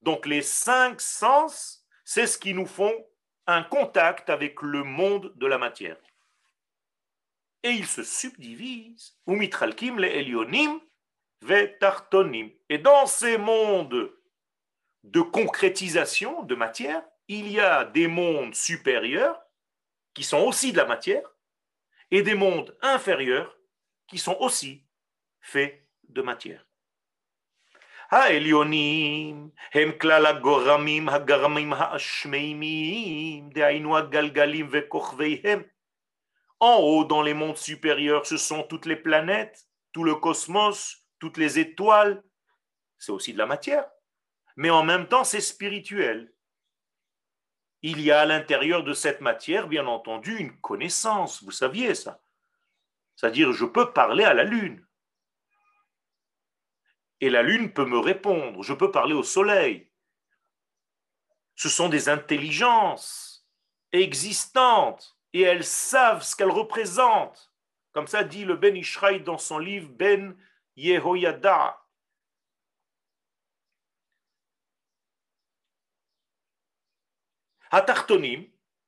[0.02, 2.96] Donc les cinq sens, c'est ce qui nous font
[3.46, 5.98] un contact avec le monde de la matière.
[7.64, 9.18] Et ils se subdivisent.
[9.28, 10.80] Umitralkim le elionim.
[12.70, 14.12] Et dans ces mondes
[15.04, 19.40] de concrétisation de matière, il y a des mondes supérieurs
[20.14, 21.24] qui sont aussi de la matière
[22.12, 23.58] et des mondes inférieurs
[24.08, 24.86] qui sont aussi
[25.40, 26.66] faits de matière.
[36.60, 41.38] En haut, dans les mondes supérieurs, ce sont toutes les planètes, tout le cosmos, toutes
[41.38, 42.22] les étoiles.
[42.98, 43.88] C'est aussi de la matière
[44.60, 46.34] mais en même temps c'est spirituel.
[47.82, 52.22] Il y a à l'intérieur de cette matière, bien entendu, une connaissance, vous saviez ça.
[53.16, 54.86] C'est-à-dire, je peux parler à la Lune.
[57.22, 59.90] Et la Lune peut me répondre, je peux parler au Soleil.
[61.56, 63.46] Ce sont des intelligences
[63.92, 67.54] existantes et elles savent ce qu'elles représentent.
[67.92, 70.38] Comme ça dit le Ben Ishraï dans son livre Ben
[70.78, 71.78] Yehoyada.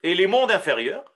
[0.03, 1.15] Et les mondes inférieurs,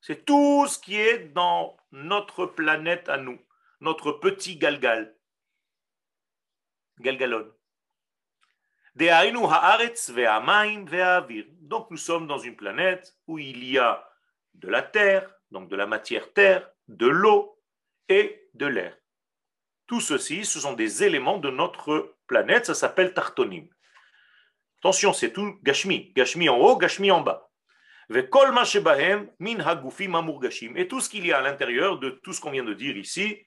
[0.00, 3.38] C'est tout ce qui est dans notre planète à nous,
[3.80, 5.14] notre petit galgal.
[6.98, 7.52] Galgalon.
[11.60, 14.10] Donc nous sommes dans une planète où il y a
[14.54, 17.62] de la terre, donc de la matière terre, de l'eau
[18.08, 18.96] et de l'air.
[19.86, 23.66] Tout ceci, ce sont des éléments de notre planète, ça s'appelle Tartonim.
[24.78, 26.12] Attention, c'est tout Gashmi.
[26.14, 27.50] Gashmi en haut, Gashmi en bas.
[28.08, 28.28] Et
[30.88, 33.46] tout ce qu'il y a à l'intérieur de tout ce qu'on vient de dire ici,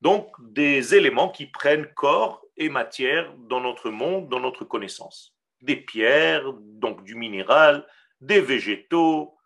[0.00, 5.36] donc des éléments qui prennent corps et matière dans notre monde, dans notre connaissance.
[5.60, 7.84] Des pierres, donc du minéral,
[8.20, 9.36] des végétaux,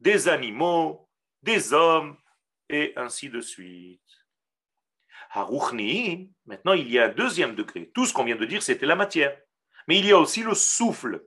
[0.00, 1.08] des animaux,
[1.42, 2.16] des hommes,
[2.68, 4.00] et ainsi de suite.
[5.34, 7.90] Maintenant, il y a un deuxième degré.
[7.94, 9.36] Tout ce qu'on vient de dire, c'était la matière.
[9.88, 11.26] Mais il y a aussi le souffle.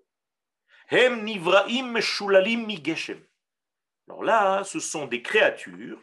[0.89, 1.95] Hem nivraim
[4.07, 5.99] Alors là, ce sont des créatures.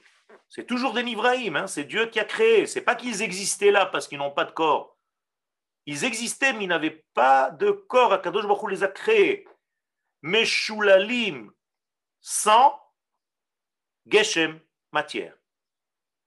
[0.49, 1.55] C'est toujours des nivraim.
[1.55, 1.67] Hein.
[1.67, 2.67] c'est Dieu qui a créé.
[2.67, 4.99] C'est pas qu'ils existaient là parce qu'ils n'ont pas de corps.
[5.87, 8.13] Ils existaient, mais ils n'avaient pas de corps.
[8.13, 9.47] Akadosh Baruch les a créés.
[10.23, 11.51] Meshulalim,
[12.21, 12.81] sans
[14.07, 14.61] geshem,
[14.93, 15.35] matière.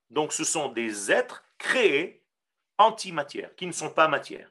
[0.10, 2.24] Donc ce sont des êtres créés
[2.78, 4.50] antimatière, qui ne sont pas matière.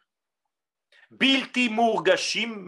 [1.11, 2.67] Bilti murgashim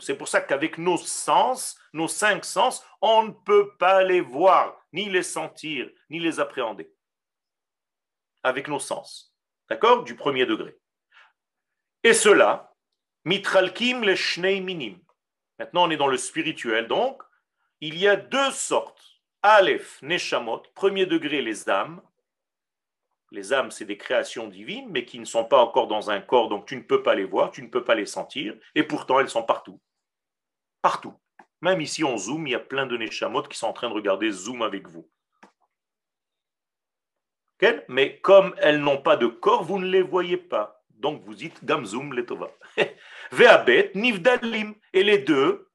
[0.00, 4.80] C'est pour ça qu'avec nos sens, nos cinq sens, on ne peut pas les voir,
[4.92, 6.90] ni les sentir, ni les appréhender.
[8.42, 9.34] Avec nos sens.
[9.68, 10.04] D'accord?
[10.04, 10.78] Du premier degré.
[12.04, 12.74] Et cela,
[13.24, 14.98] mitralkim le shnei minim.
[15.58, 17.22] Maintenant, on est dans le spirituel, donc,
[17.80, 19.04] il y a deux sortes.
[19.42, 22.00] Aleph, neshamot, premier degré, les âmes,
[23.30, 26.48] les âmes, c'est des créations divines, mais qui ne sont pas encore dans un corps,
[26.48, 29.20] donc tu ne peux pas les voir, tu ne peux pas les sentir, et pourtant
[29.20, 29.80] elles sont partout.
[30.82, 31.14] partout.
[31.60, 33.94] Même ici en Zoom, il y a plein de Neshamot qui sont en train de
[33.94, 35.10] regarder Zoom avec vous.
[37.88, 40.84] Mais comme elles n'ont pas de corps, vous ne les voyez pas.
[40.90, 42.50] Donc vous dites Gamzoum letova.
[43.32, 44.74] Ve'abet, Nivdalim.
[44.92, 45.70] Et les deux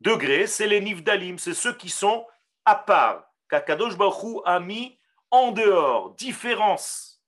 [0.00, 2.26] degrés, c'est les Nivdalim, c'est ceux qui sont
[2.64, 3.24] à part.
[3.48, 4.98] Kakadosh Baruch a mis
[5.32, 7.20] en dehors, différence.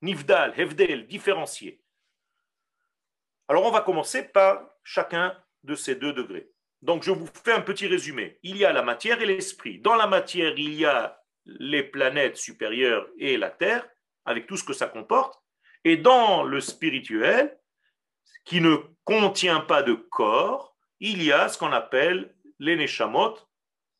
[0.00, 1.82] Nivdal, Hevdel, différencié.
[3.48, 6.50] Alors on va commencer par chacun de ces deux degrés.
[6.80, 8.38] Donc je vous fais un petit résumé.
[8.42, 9.78] Il y a la matière et l'esprit.
[9.78, 13.86] Dans la matière, il y a les planètes supérieures et la Terre,
[14.24, 15.42] avec tout ce que ça comporte.
[15.84, 17.58] Et dans le spirituel,
[18.44, 23.36] qui ne contient pas de corps, il y a ce qu'on appelle les neshamot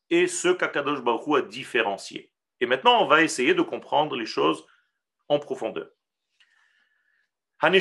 [0.09, 2.33] et ce qu'Akadosh Baruch a différencié.
[2.61, 4.67] Et maintenant, on va essayer de comprendre les choses
[5.29, 5.89] en profondeur.
[7.63, 7.79] Les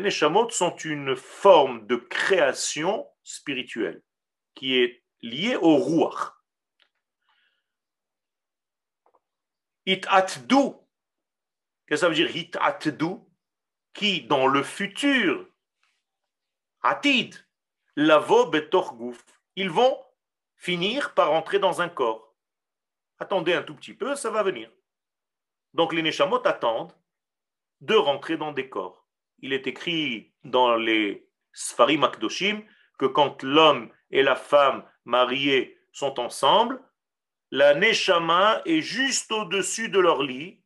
[0.00, 4.02] neshamot sont une forme de création spirituelle
[4.54, 6.32] qui est liée au ruach.
[9.86, 10.72] Itatdu,
[11.86, 13.16] qu'est-ce que ça veut dire itatdu
[13.92, 15.46] Qui dans le futur,
[16.82, 17.34] atid,
[17.96, 18.96] lavo betor
[19.56, 20.03] ils vont
[20.64, 22.34] finir par entrer dans un corps.
[23.18, 24.70] Attendez un tout petit peu, ça va venir.
[25.74, 26.96] Donc les Neshamot attendent
[27.82, 29.06] de rentrer dans des corps.
[29.40, 32.62] Il est écrit dans les Sfarim Akdoshim
[32.98, 36.80] que quand l'homme et la femme mariés sont ensemble,
[37.50, 40.62] la Neshama est juste au-dessus de leur lit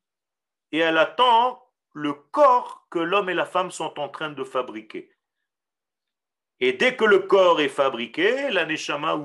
[0.71, 1.61] et elle attend
[1.93, 5.11] le corps que l'homme et la femme sont en train de fabriquer.
[6.61, 9.17] Et dès que le corps est fabriqué, la Neshama,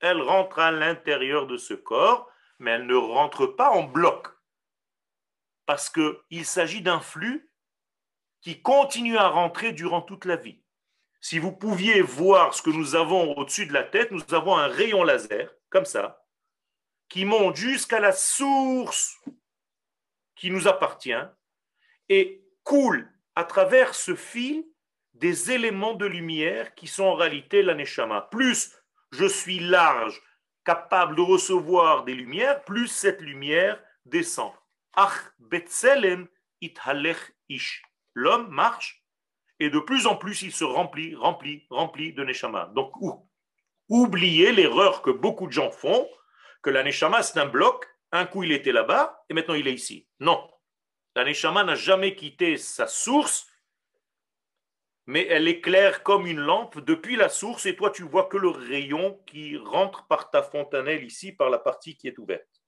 [0.00, 4.28] elle rentre à l'intérieur de ce corps, mais elle ne rentre pas en bloc
[5.68, 7.52] parce qu'il s'agit d'un flux
[8.40, 10.62] qui continue à rentrer durant toute la vie.
[11.20, 14.68] Si vous pouviez voir ce que nous avons au-dessus de la tête, nous avons un
[14.68, 16.24] rayon laser, comme ça,
[17.10, 19.20] qui monte jusqu'à la source
[20.36, 21.12] qui nous appartient
[22.08, 24.64] et coule à travers ce fil
[25.12, 28.22] des éléments de lumière qui sont en réalité l'aneshama.
[28.30, 28.74] Plus
[29.12, 30.20] je suis large,
[30.64, 34.52] capable de recevoir des lumières, plus cette lumière descend.
[37.48, 37.82] ish.
[38.14, 39.04] L'homme marche
[39.60, 42.70] et de plus en plus il se remplit, remplit, remplit de Neshama.
[42.74, 42.92] Donc,
[43.88, 46.08] oubliez l'erreur que beaucoup de gens font,
[46.62, 49.74] que la Neshama c'est un bloc, un coup il était là-bas et maintenant il est
[49.74, 50.08] ici.
[50.20, 50.50] Non.
[51.14, 53.47] La Neshama n'a jamais quitté sa source,
[55.08, 58.50] mais elle éclaire comme une lampe depuis la source et toi tu vois que le
[58.50, 62.62] rayon qui rentre par ta fontanelle ici, par la partie qui est ouverte,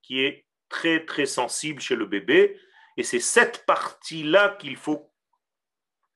[0.00, 2.56] qui est très très sensible chez le bébé.
[2.96, 5.12] Et c'est cette partie-là qu'il faut,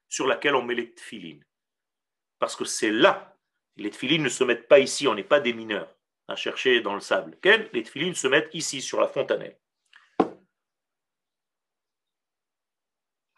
[0.08, 1.44] sur laquelle on met les tefilines.
[2.38, 3.36] Parce que c'est là.
[3.76, 5.92] Les tefilines ne se mettent pas ici, on n'est pas des mineurs
[6.28, 7.36] à chercher dans le sable.
[7.72, 9.58] Les tefilines se mettent ici, sur la fontanelle.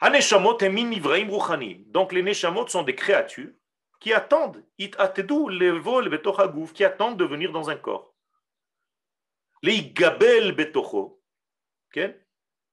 [0.00, 0.12] Donc
[2.12, 3.52] les neshamot sont des créatures
[4.00, 8.14] qui attendent, qui attendent de venir dans un corps.
[9.62, 11.22] Les gabel betocho,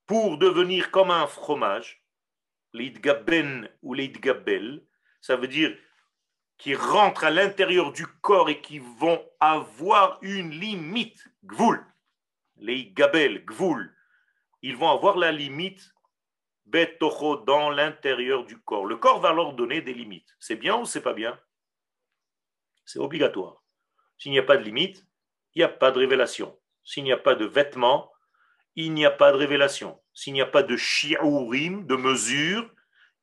[0.05, 2.03] pour devenir comme un fromage,
[2.74, 4.86] les gaben ou les gabel,
[5.21, 5.76] ça veut dire
[6.57, 11.86] qui rentrent à l'intérieur du corps et qui vont avoir une limite, gvul,
[12.57, 13.95] les gabel, gvul,
[14.61, 15.92] ils vont avoir la limite
[16.66, 18.86] betocho dans l'intérieur du corps.
[18.86, 20.36] Le corps va leur donner des limites.
[20.39, 21.39] C'est bien ou c'est pas bien?
[22.86, 23.64] C'est obligatoire.
[24.18, 25.05] S'il n'y a pas de limite,
[25.55, 26.57] il n'y a pas de révélation.
[26.84, 28.11] S'il n'y a pas de vêtements,
[28.76, 30.01] il n'y a pas de révélation.
[30.14, 32.70] S'il n'y a pas de shi'urim, de mesure,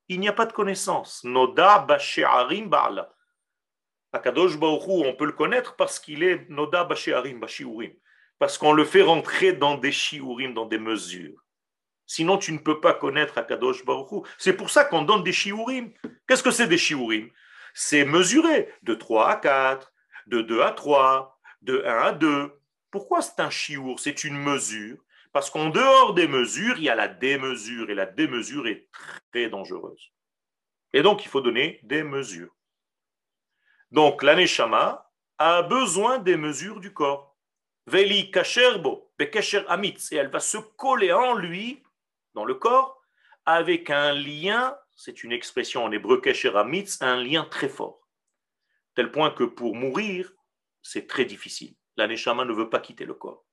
[0.09, 1.25] il n'y a pas de connaissance.
[1.25, 3.13] Noda ba'she'arim ba'ala.
[4.13, 7.95] Akadosh Baruch on peut le connaître parce qu'il est Noda ba'she'arim ba'shi'urim.
[8.39, 11.43] Parce qu'on le fait rentrer dans des shi'urim, dans des mesures.
[12.11, 15.93] Sinon, tu ne peux pas connaître Akadosh Baruch C'est pour ça qu'on donne des shi'urim.
[16.27, 17.31] Qu'est-ce que c'est des shi'urim?
[17.73, 19.93] C'est mesurer de 3 à 4,
[20.27, 22.53] de 2 à 3, de 1 à 2.
[22.91, 24.99] Pourquoi c'est un chiour C'est une mesure.
[25.33, 27.91] Parce qu'en dehors des mesures, il y a la démesure.
[27.91, 28.89] Et la démesure est
[29.31, 30.11] très dangereuse.
[30.93, 32.57] Et donc, il faut donner des mesures.
[33.93, 35.09] Donc, l'aneshama
[35.39, 37.39] a besoin des mesures du corps.
[37.87, 40.11] Veli kasherbo, bekesher amitz.
[40.11, 41.85] Et elle va se coller en lui,
[42.35, 43.01] dans le corps,
[43.47, 48.07] avec un lien, c'est une expression en hébreu kesher amitz, un lien très fort.
[48.95, 50.33] Tel point que pour mourir,
[50.83, 52.07] c'est très difficile la
[52.45, 53.45] ne veut pas quitter le corps.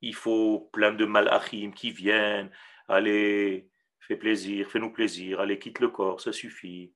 [0.00, 2.50] Il faut plein de malachim qui viennent,
[2.88, 3.70] allez,
[4.00, 6.92] fais plaisir, fais-nous plaisir, allez, quitte le corps, ça suffit.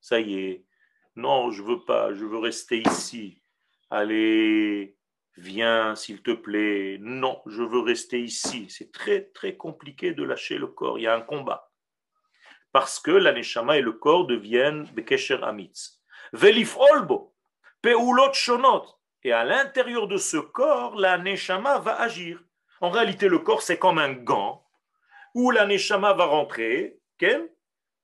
[0.00, 0.64] Ça y est.
[1.16, 3.42] Non, je veux pas, je veux rester ici.
[3.90, 4.96] Allez,
[5.36, 6.98] viens s'il te plaît.
[7.00, 8.66] Non, je veux rester ici.
[8.68, 10.98] C'est très très compliqué de lâcher le corps.
[10.98, 11.70] Il y a un combat.
[12.72, 16.02] Parce que l'aneshama et le corps deviennent bekesher amitz.
[16.32, 17.34] Velif olbo,
[17.82, 18.84] peulot shonot.
[19.22, 22.42] Et à l'intérieur de ce corps, la neshama va agir.
[22.80, 24.66] En réalité, le corps, c'est comme un gant
[25.34, 26.98] où la neshama va rentrer.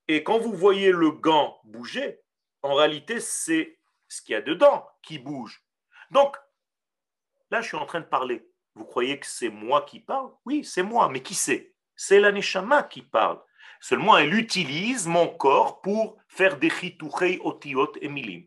[0.08, 2.20] Et quand vous voyez le gant bouger,
[2.62, 3.78] en réalité, c'est
[4.08, 5.62] ce qu'il y a dedans qui bouge.
[6.10, 6.36] Donc,
[7.51, 8.48] là, je suis en train de parler.
[8.74, 10.30] Vous croyez que c'est moi qui parle?
[10.44, 11.74] Oui, c'est moi, mais qui c'est?
[11.96, 13.40] C'est la neshama qui parle.
[13.80, 18.46] Seulement, elle utilise mon corps pour faire des chitouchei otiot et milim.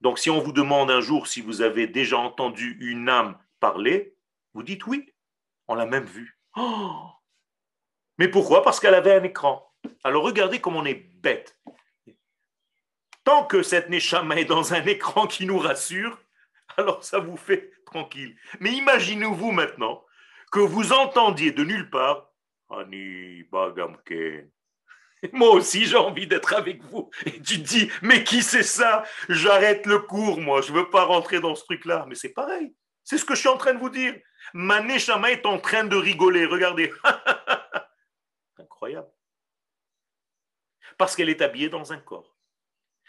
[0.00, 4.16] Donc, si on vous demande un jour si vous avez déjà entendu une âme parler,
[4.54, 5.12] vous dites oui,
[5.68, 6.38] on l'a même vue.
[6.56, 7.10] Oh
[8.18, 8.62] Mais pourquoi?
[8.62, 9.72] Parce qu'elle avait un écran.
[10.02, 11.58] Alors, regardez comme on est bête.
[13.24, 16.18] Tant que cette Neshama est dans un écran qui nous rassure,
[16.80, 18.36] alors ça vous fait tranquille.
[18.58, 20.04] Mais imaginez-vous maintenant
[20.50, 22.30] que vous entendiez de nulle part
[22.70, 24.50] Ani Bagamken.
[25.32, 27.10] Moi aussi, j'ai envie d'être avec vous.
[27.26, 29.04] Et tu te dis, mais qui c'est ça?
[29.28, 30.62] J'arrête le cours, moi.
[30.62, 32.06] Je ne veux pas rentrer dans ce truc-là.
[32.08, 32.74] Mais c'est pareil.
[33.04, 34.14] C'est ce que je suis en train de vous dire.
[34.54, 36.46] Ma Neshama est en train de rigoler.
[36.46, 36.90] Regardez.
[38.58, 39.10] Incroyable.
[40.96, 42.34] Parce qu'elle est habillée dans un corps.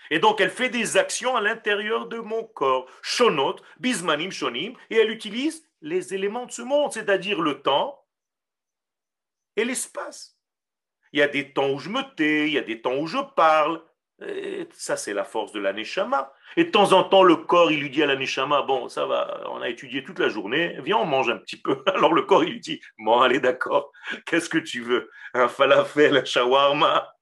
[0.10, 2.88] Et donc, elle fait des actions à l'intérieur de mon corps.
[3.02, 4.74] Shonot, bismanim, shonim.
[4.90, 8.06] Et elle utilise les éléments de ce monde, c'est-à-dire le temps
[9.56, 10.38] et l'espace.
[11.14, 13.08] Il y a des temps où je me tais, il y a des temps où
[13.08, 13.82] je parle.
[14.72, 16.34] ça, c'est la force de l'aneshama.
[16.58, 19.42] Et de temps en temps, le corps, il lui dit à l'aneshama, bon, ça va,
[19.50, 21.84] on a étudié toute la journée, viens, on mange un petit peu.
[21.96, 23.92] Alors le corps, il lui dit, bon, allez, d'accord,
[24.26, 27.14] qu'est-ce que tu veux Un falafel, un shawarma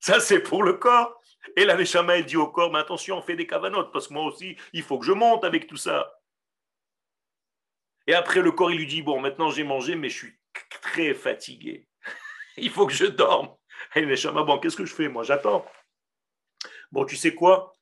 [0.00, 1.20] Ça, c'est pour le corps.
[1.56, 4.24] Et l'aneshama, il dit au corps, mais attention, on fait des cavanotes, parce que moi
[4.24, 6.20] aussi, il faut que je monte avec tout ça.
[8.06, 10.38] Et après, le corps, il lui dit, bon, maintenant j'ai mangé, mais je suis
[10.82, 11.88] très fatigué.
[12.56, 13.54] Il faut que je dorme.
[13.96, 15.08] Et bon, qu'est-ce que je fais?
[15.08, 15.66] Moi, j'attends.
[16.92, 17.72] Bon, tu sais quoi?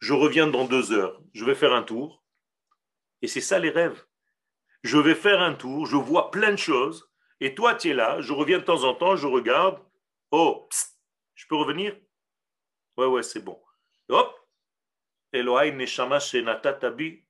[0.00, 1.20] Je reviens dans deux heures.
[1.34, 2.24] Je vais faire un tour.
[3.22, 4.04] Et c'est ça les rêves.
[4.82, 7.10] Je vais faire un tour, je vois plein de choses.
[7.40, 9.80] Et toi, tu es là, je reviens de temps en temps, je regarde.
[10.30, 10.68] Oh,
[11.34, 11.96] je peux revenir?
[12.96, 13.60] Ouais, ouais, c'est bon.
[14.08, 14.34] Hop
[15.32, 17.24] Elohai Neshama Shenatatabi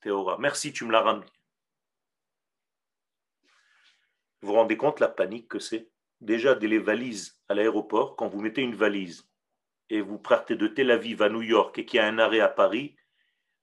[0.00, 0.38] Teora.
[0.38, 1.26] Merci, tu me l'as ramené.
[4.40, 5.90] Vous vous rendez compte la panique que c'est?
[6.20, 9.28] Déjà, dès les valises à l'aéroport, quand vous mettez une valise
[9.90, 12.40] et vous partez de Tel Aviv à New York et qu'il y a un arrêt
[12.40, 12.96] à Paris,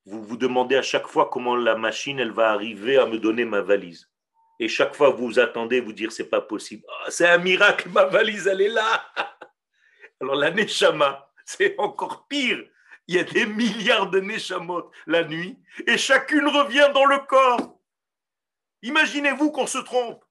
[0.06, 3.46] vous vous demandez à chaque fois comment la machine elle va arriver à me donner
[3.46, 4.12] ma valise.
[4.60, 6.84] Et chaque fois vous attendez vous dire c'est pas possible.
[6.90, 9.06] Ah, c'est un miracle, ma valise elle est là.
[10.24, 12.64] Alors la Neshama, c'est encore pire.
[13.08, 17.78] Il y a des milliards de Neshamot la nuit et chacune revient dans le corps.
[18.84, 20.24] Imaginez-vous qu'on se trompe.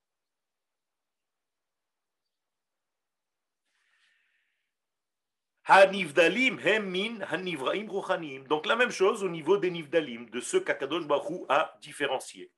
[5.64, 8.46] Hanivdalim, Hemin, Hanivraim, Rochanim.
[8.48, 11.04] Donc la même chose au niveau des Nivdalim, de ceux qu'Akadosh
[11.50, 12.50] a différenciés.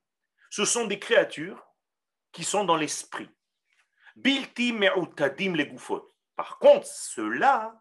[0.50, 1.66] Ce sont des créatures
[2.30, 3.28] qui sont dans l'esprit.
[4.14, 5.66] Bilti me'utadim les
[6.36, 7.80] Par contre, ceux-là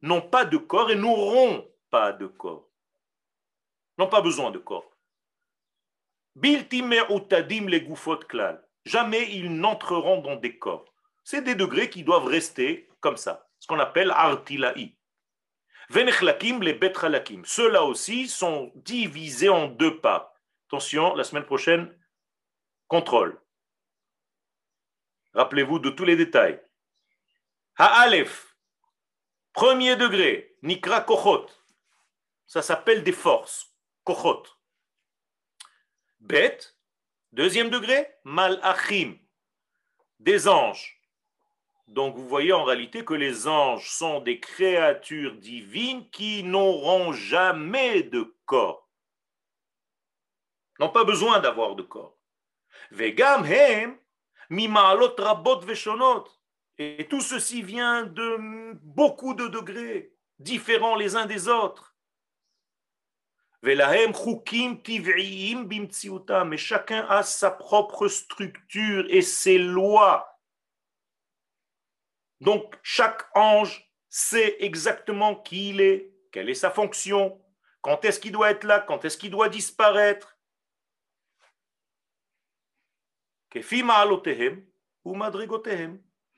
[0.00, 2.68] n'ont pas de corps et n'auront pas de corps.
[3.98, 4.90] N'ont pas besoin de corps.
[8.84, 10.84] Jamais ils n'entreront dans des corps.
[11.24, 14.96] C'est des degrés qui doivent rester comme ça ce qu'on appelle artilaï.
[15.88, 17.44] Venechlakim, les betralakim.
[17.44, 20.34] Ceux-là aussi sont divisés en deux pas.
[20.66, 21.94] Attention, la semaine prochaine,
[22.88, 23.40] contrôle.
[25.34, 26.60] Rappelez-vous de tous les détails.
[27.76, 28.54] Ha'alef,
[29.52, 31.46] premier degré, Nikra Kochot.
[32.46, 33.74] Ça s'appelle des forces.
[34.04, 34.42] Kochot.
[36.20, 36.58] Bet,
[37.32, 39.18] deuxième degré, Malachim,
[40.18, 41.00] des anges.
[41.88, 48.02] Donc vous voyez en réalité que les anges sont des créatures divines qui n'auront jamais
[48.02, 48.90] de corps.
[50.78, 52.18] N'ont pas besoin d'avoir de corps.
[52.90, 53.98] Vegam hem
[54.50, 56.28] rabot veshonot.
[56.78, 61.96] Et tout ceci vient de beaucoup de degrés, différents les uns des autres.
[66.44, 70.32] Mais chacun a sa propre structure et ses lois
[72.42, 77.40] donc chaque ange sait exactement qui il est, quelle est sa fonction,
[77.82, 80.36] quand est-ce qu'il doit être là, quand est-ce qu'il doit disparaître.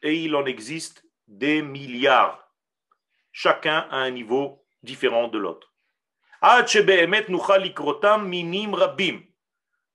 [0.05, 2.41] Et il en existe des milliards.
[3.33, 5.75] chacun à un niveau différent de l'autre.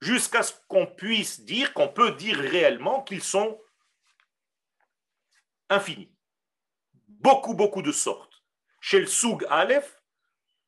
[0.01, 3.62] Jusqu'à ce qu'on puisse dire, qu'on peut dire réellement qu'ils sont
[5.70, 6.12] infinis.
[7.07, 8.43] Beaucoup, beaucoup de sortes.
[8.82, 10.01] Chez le Soug Aleph,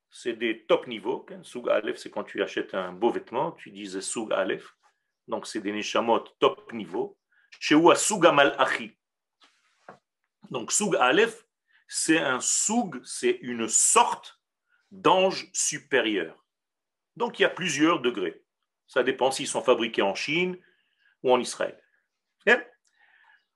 [0.10, 1.26] c'est des top niveaux.
[1.44, 4.78] Soug Aleph, c'est quand tu achètes un beau vêtement, tu dis Soug Aleph.
[5.28, 7.18] Donc, c'est des Neshamot top niveau.
[7.60, 8.98] Chez Oua Soug Achi.
[10.52, 11.46] Donc, Soug Aleph,
[11.88, 14.40] c'est un Soug, c'est une sorte
[14.92, 16.46] d'ange supérieur.
[17.16, 18.44] Donc, il y a plusieurs degrés.
[18.86, 20.58] Ça dépend s'ils sont fabriqués en Chine
[21.24, 21.82] ou en Israël.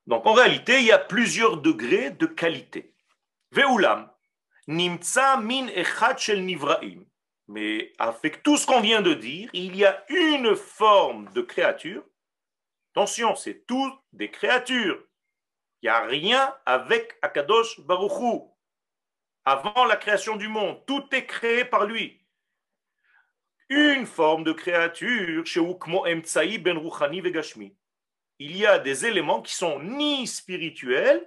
[0.08, 2.94] Donc, en réalité, il y a plusieurs degrés de qualité.
[3.52, 4.12] Veulam,
[4.68, 7.04] nimtsa min echad shel nivraim.
[7.48, 12.04] Mais avec tout ce qu'on vient de dire, il y a une forme de créature.
[12.94, 15.04] Attention, c'est tout des créatures.
[15.86, 18.52] Il n'y a rien avec Akadosh Baruchou.
[19.46, 22.26] Avant la création du monde, tout est créé par lui.
[23.70, 26.80] Une forme de créature, chez ben
[27.22, 27.78] Vegashmi.
[28.40, 31.24] Il y a des éléments qui sont ni spirituels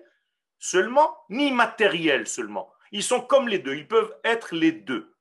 [0.59, 2.73] seulement, ni matériels seulement.
[2.91, 5.15] Ils sont comme les deux, ils peuvent être les deux.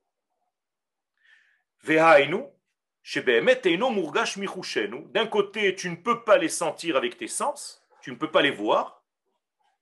[5.13, 8.41] D'un côté, tu ne peux pas les sentir avec tes sens, tu ne peux pas
[8.41, 8.96] les voir,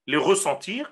[0.08, 0.92] les ressentir.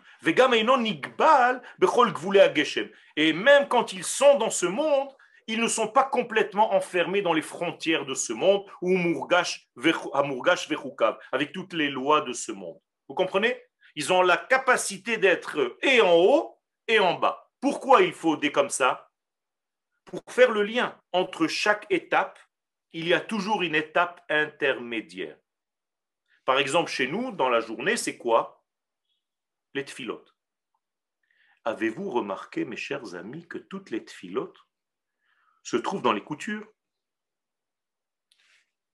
[3.15, 5.09] Et même quand ils sont dans ce monde,
[5.47, 8.97] ils ne sont pas complètement enfermés dans les frontières de ce monde, ou
[11.31, 12.79] avec toutes les lois de ce monde.
[13.09, 13.61] Vous comprenez?
[13.95, 16.57] Ils ont la capacité d'être et en haut
[16.87, 17.51] et en bas.
[17.59, 19.11] Pourquoi il faut des comme ça?
[20.05, 22.39] Pour faire le lien entre chaque étape,
[22.91, 25.37] il y a toujours une étape intermédiaire.
[26.45, 28.62] Par exemple, chez nous, dans la journée, c'est quoi?
[29.73, 30.35] Les tfilotes.
[31.65, 34.59] Avez-vous remarqué, mes chers amis, que toutes les tfilotes
[35.63, 36.67] se trouvent dans les coutures?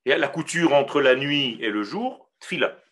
[0.07, 2.84] A la couture entre la nuit et le jour, tfila.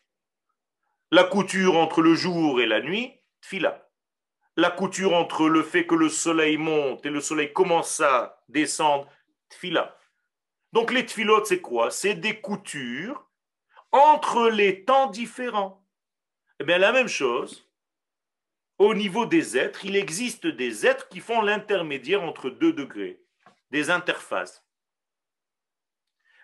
[1.09, 3.87] La couture entre le jour et la nuit, tfila
[4.57, 9.07] la couture entre le fait que le soleil monte et le soleil commence à descendre,
[9.49, 9.95] tfila.
[10.73, 11.91] Donc les tfilotes, c'est quoi?
[11.91, 13.29] C'est des coutures
[13.91, 15.85] entre les temps différents.
[16.59, 17.66] Eh bien, la même chose,
[18.77, 23.19] au niveau des êtres, il existe des êtres qui font l'intermédiaire entre deux degrés,
[23.71, 24.63] des interfaces.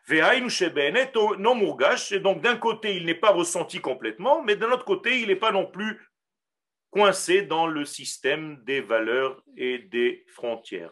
[0.10, 0.20] Et
[2.20, 5.52] donc d'un côté, il n'est pas ressenti complètement, mais d'un autre côté, il n'est pas
[5.52, 6.02] non plus
[6.90, 10.92] coincé dans le système des valeurs et des frontières.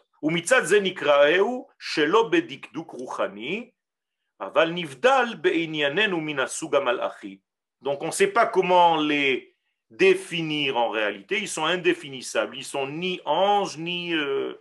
[7.81, 9.50] Donc on ne sait pas comment les
[9.91, 14.55] définir en réalité, ils sont indéfinissables, ils sont ni anges ni euh,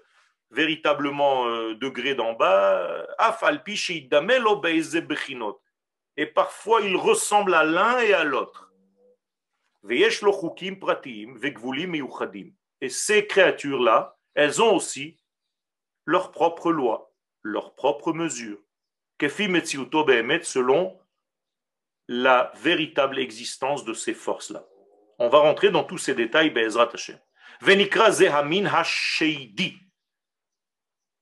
[0.51, 3.07] véritablement euh, degrés d'en bas,
[6.17, 8.73] et parfois ils ressemblent à l'un et à l'autre.
[12.81, 15.17] Et ces créatures-là, elles ont aussi
[16.07, 18.59] leurs propres lois, leurs propres mesures,
[20.43, 20.99] selon
[22.09, 24.67] la véritable existence de ces forces-là.
[25.23, 26.51] On va rentrer dans tous ces détails,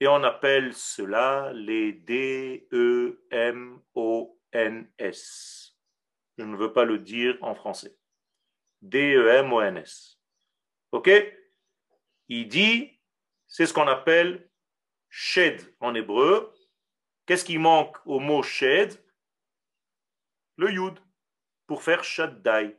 [0.01, 2.64] Et on appelle cela les D-E-M-O-N-S.
[6.38, 7.99] Je ne veux pas le dire en français.
[8.82, 10.20] D-E-M-O-N-S.
[10.92, 11.11] OK?
[12.28, 13.01] Il dit,
[13.49, 14.49] c'est ce qu'on appelle
[15.09, 16.55] shed en hébreu.
[17.26, 18.96] Qu'est-ce qui manque au mot shed?
[20.55, 21.01] Le yud,
[21.66, 22.78] pour faire shaddai.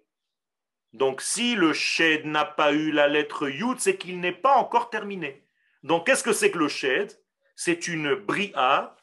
[0.93, 4.89] Donc si le shed n'a pas eu la lettre yud, c'est qu'il n'est pas encore
[4.89, 5.45] terminé.
[5.83, 7.13] Donc qu'est-ce que c'est que le shed?
[7.55, 8.95] C'est une bria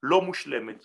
[0.00, 0.78] lomushlemet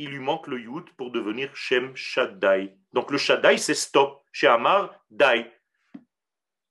[0.00, 2.74] il lui manque le yud pour devenir Shem Shaddai.
[2.94, 4.24] Donc le Shaddai, c'est stop.
[4.32, 5.52] Chez Amar, Dai.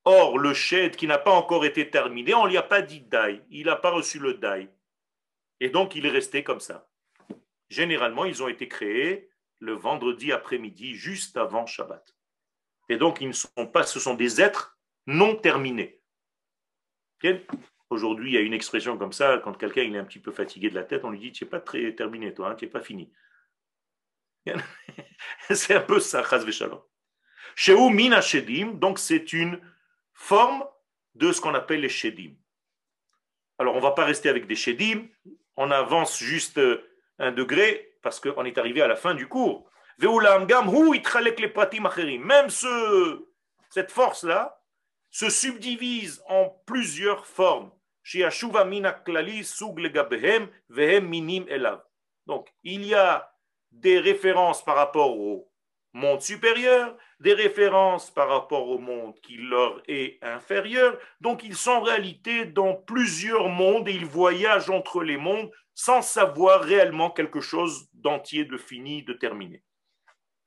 [0.04, 3.02] Or, le Shed qui n'a pas encore été terminé, on ne lui a pas dit
[3.02, 3.44] Dai.
[3.52, 4.68] Il n'a pas reçu le Dai.
[5.60, 6.90] Et donc, il est resté comme ça.
[7.70, 12.16] Généralement, ils ont été créés le vendredi après-midi, juste avant Shabbat.
[12.90, 16.02] Et donc, ils ne sont pas, ce sont des êtres non terminés.
[17.90, 20.70] Aujourd'hui, il y a une expression comme ça, quand quelqu'un est un petit peu fatigué
[20.70, 22.72] de la tête, on lui dit Tu n'es pas très terminé, toi, hein, tu n'es
[22.72, 23.12] pas fini.
[25.50, 26.46] c'est un peu ça, Chaz.
[27.56, 29.60] Chez Mina Shedim, donc c'est une
[30.14, 30.64] forme
[31.16, 32.36] de ce qu'on appelle les Shedim.
[33.58, 35.08] Alors, on ne va pas rester avec des Shedim,
[35.58, 36.60] on avance juste
[37.18, 39.70] un degré, parce qu'on est arrivé à la fin du cours.
[42.20, 43.26] Même ce,
[43.70, 44.62] cette force-là,
[45.10, 47.72] se subdivisent en plusieurs formes.
[52.26, 53.32] Donc, il y a
[53.72, 55.52] des références par rapport au
[55.94, 60.98] monde supérieur, des références par rapport au monde qui leur est inférieur.
[61.22, 66.02] Donc, ils sont en réalité dans plusieurs mondes et ils voyagent entre les mondes sans
[66.02, 69.64] savoir réellement quelque chose d'entier, de fini, de terminé.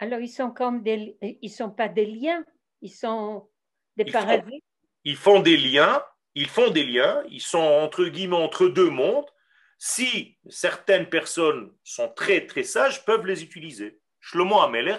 [0.03, 2.45] Alors, ils sont comme des, ils sont pas des liens,
[2.81, 3.49] ils sont
[3.97, 4.65] des parasites.
[5.05, 9.31] ils font des liens, ils font des liens, ils sont entre guillemets entre deux mondes.
[9.79, 14.01] Si certaines personnes sont très très sages, peuvent les utiliser.
[14.19, 14.97] Shlomo Ameler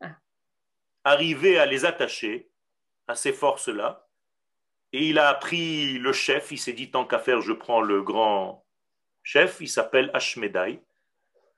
[0.00, 0.16] ah.
[1.02, 2.48] arrivait à les attacher
[3.08, 4.06] à ces forces-là,
[4.92, 6.52] et il a appris le chef.
[6.52, 8.64] Il s'est dit tant qu'à faire, je prends le grand
[9.24, 9.56] chef.
[9.60, 10.80] Il s'appelle Ashmedai.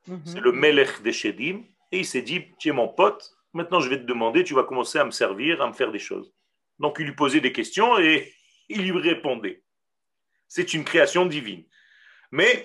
[0.06, 0.22] Mhm.
[0.24, 1.62] C'est le Melech des Shedim.
[1.92, 4.64] Et il s'est dit, tu es mon pote, maintenant je vais te demander, tu vas
[4.64, 6.32] commencer à me servir, à me faire des choses.
[6.78, 8.32] Donc il lui posait des questions et
[8.68, 9.62] il lui répondait.
[10.46, 11.64] C'est une création divine.
[12.30, 12.62] Mais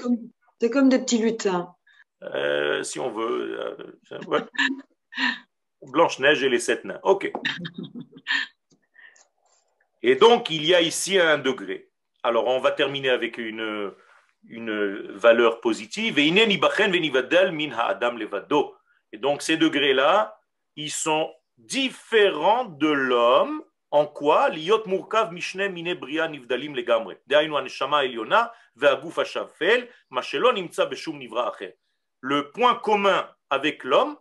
[0.60, 1.74] c'est comme, des petits lutins.
[2.24, 3.60] Euh, si on veut.
[4.12, 4.40] Euh,
[5.82, 7.00] Blanche-Neige et les sept nains.
[7.04, 7.32] OK.
[10.06, 11.90] Et donc, il y a ici un degré.
[12.24, 13.94] Alors, on va terminer avec une,
[14.50, 16.20] une valeur positive.
[16.20, 16.28] Et
[19.18, 20.40] donc, ces degrés-là,
[20.76, 27.14] ils sont différents de l'homme en quoi Liot murkav mishne mine bria nivdalim legamre.
[27.28, 31.78] Deainu aneshama eliona ve'aguf hashafel mashelo nimtza beshum nivra acher.
[32.20, 34.18] Le point commun avec l'homme,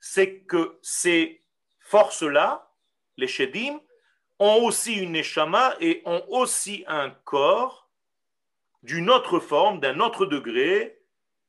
[0.00, 1.44] c'est que ces
[1.80, 2.72] forces-là,
[3.18, 3.80] les shedim,
[4.38, 7.90] ont aussi une neshama et ont aussi un corps
[8.82, 10.97] d'une autre forme, d'un autre degré.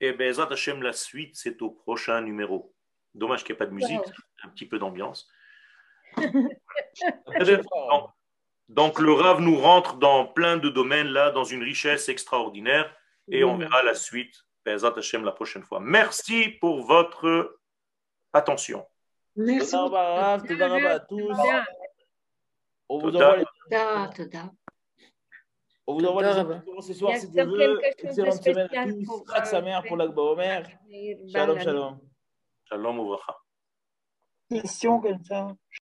[0.01, 2.73] Et bien, Hashem, la suite, c'est au prochain numéro.
[3.13, 3.99] Dommage qu'il n'y ait pas de musique,
[4.43, 5.29] un petit peu d'ambiance.
[8.69, 12.95] Donc le Rav nous rentre dans plein de domaines là, dans une richesse extraordinaire,
[13.27, 15.79] et on verra la suite, Bezat Hashem, la prochaine fois.
[15.79, 17.59] Merci pour votre
[18.33, 18.85] attention.
[19.35, 19.75] Merci.
[22.89, 23.45] On vous envoie les...
[25.89, 27.75] On vous envoie les ce soir si vous voulez.
[27.97, 29.45] Excellente semaine à tous.
[29.45, 30.69] sa mère pour l'Akba Omer.
[31.31, 31.99] Shalom, shalom.
[32.65, 33.35] Shalom, ouvracha.
[34.51, 35.47] Question comme ça.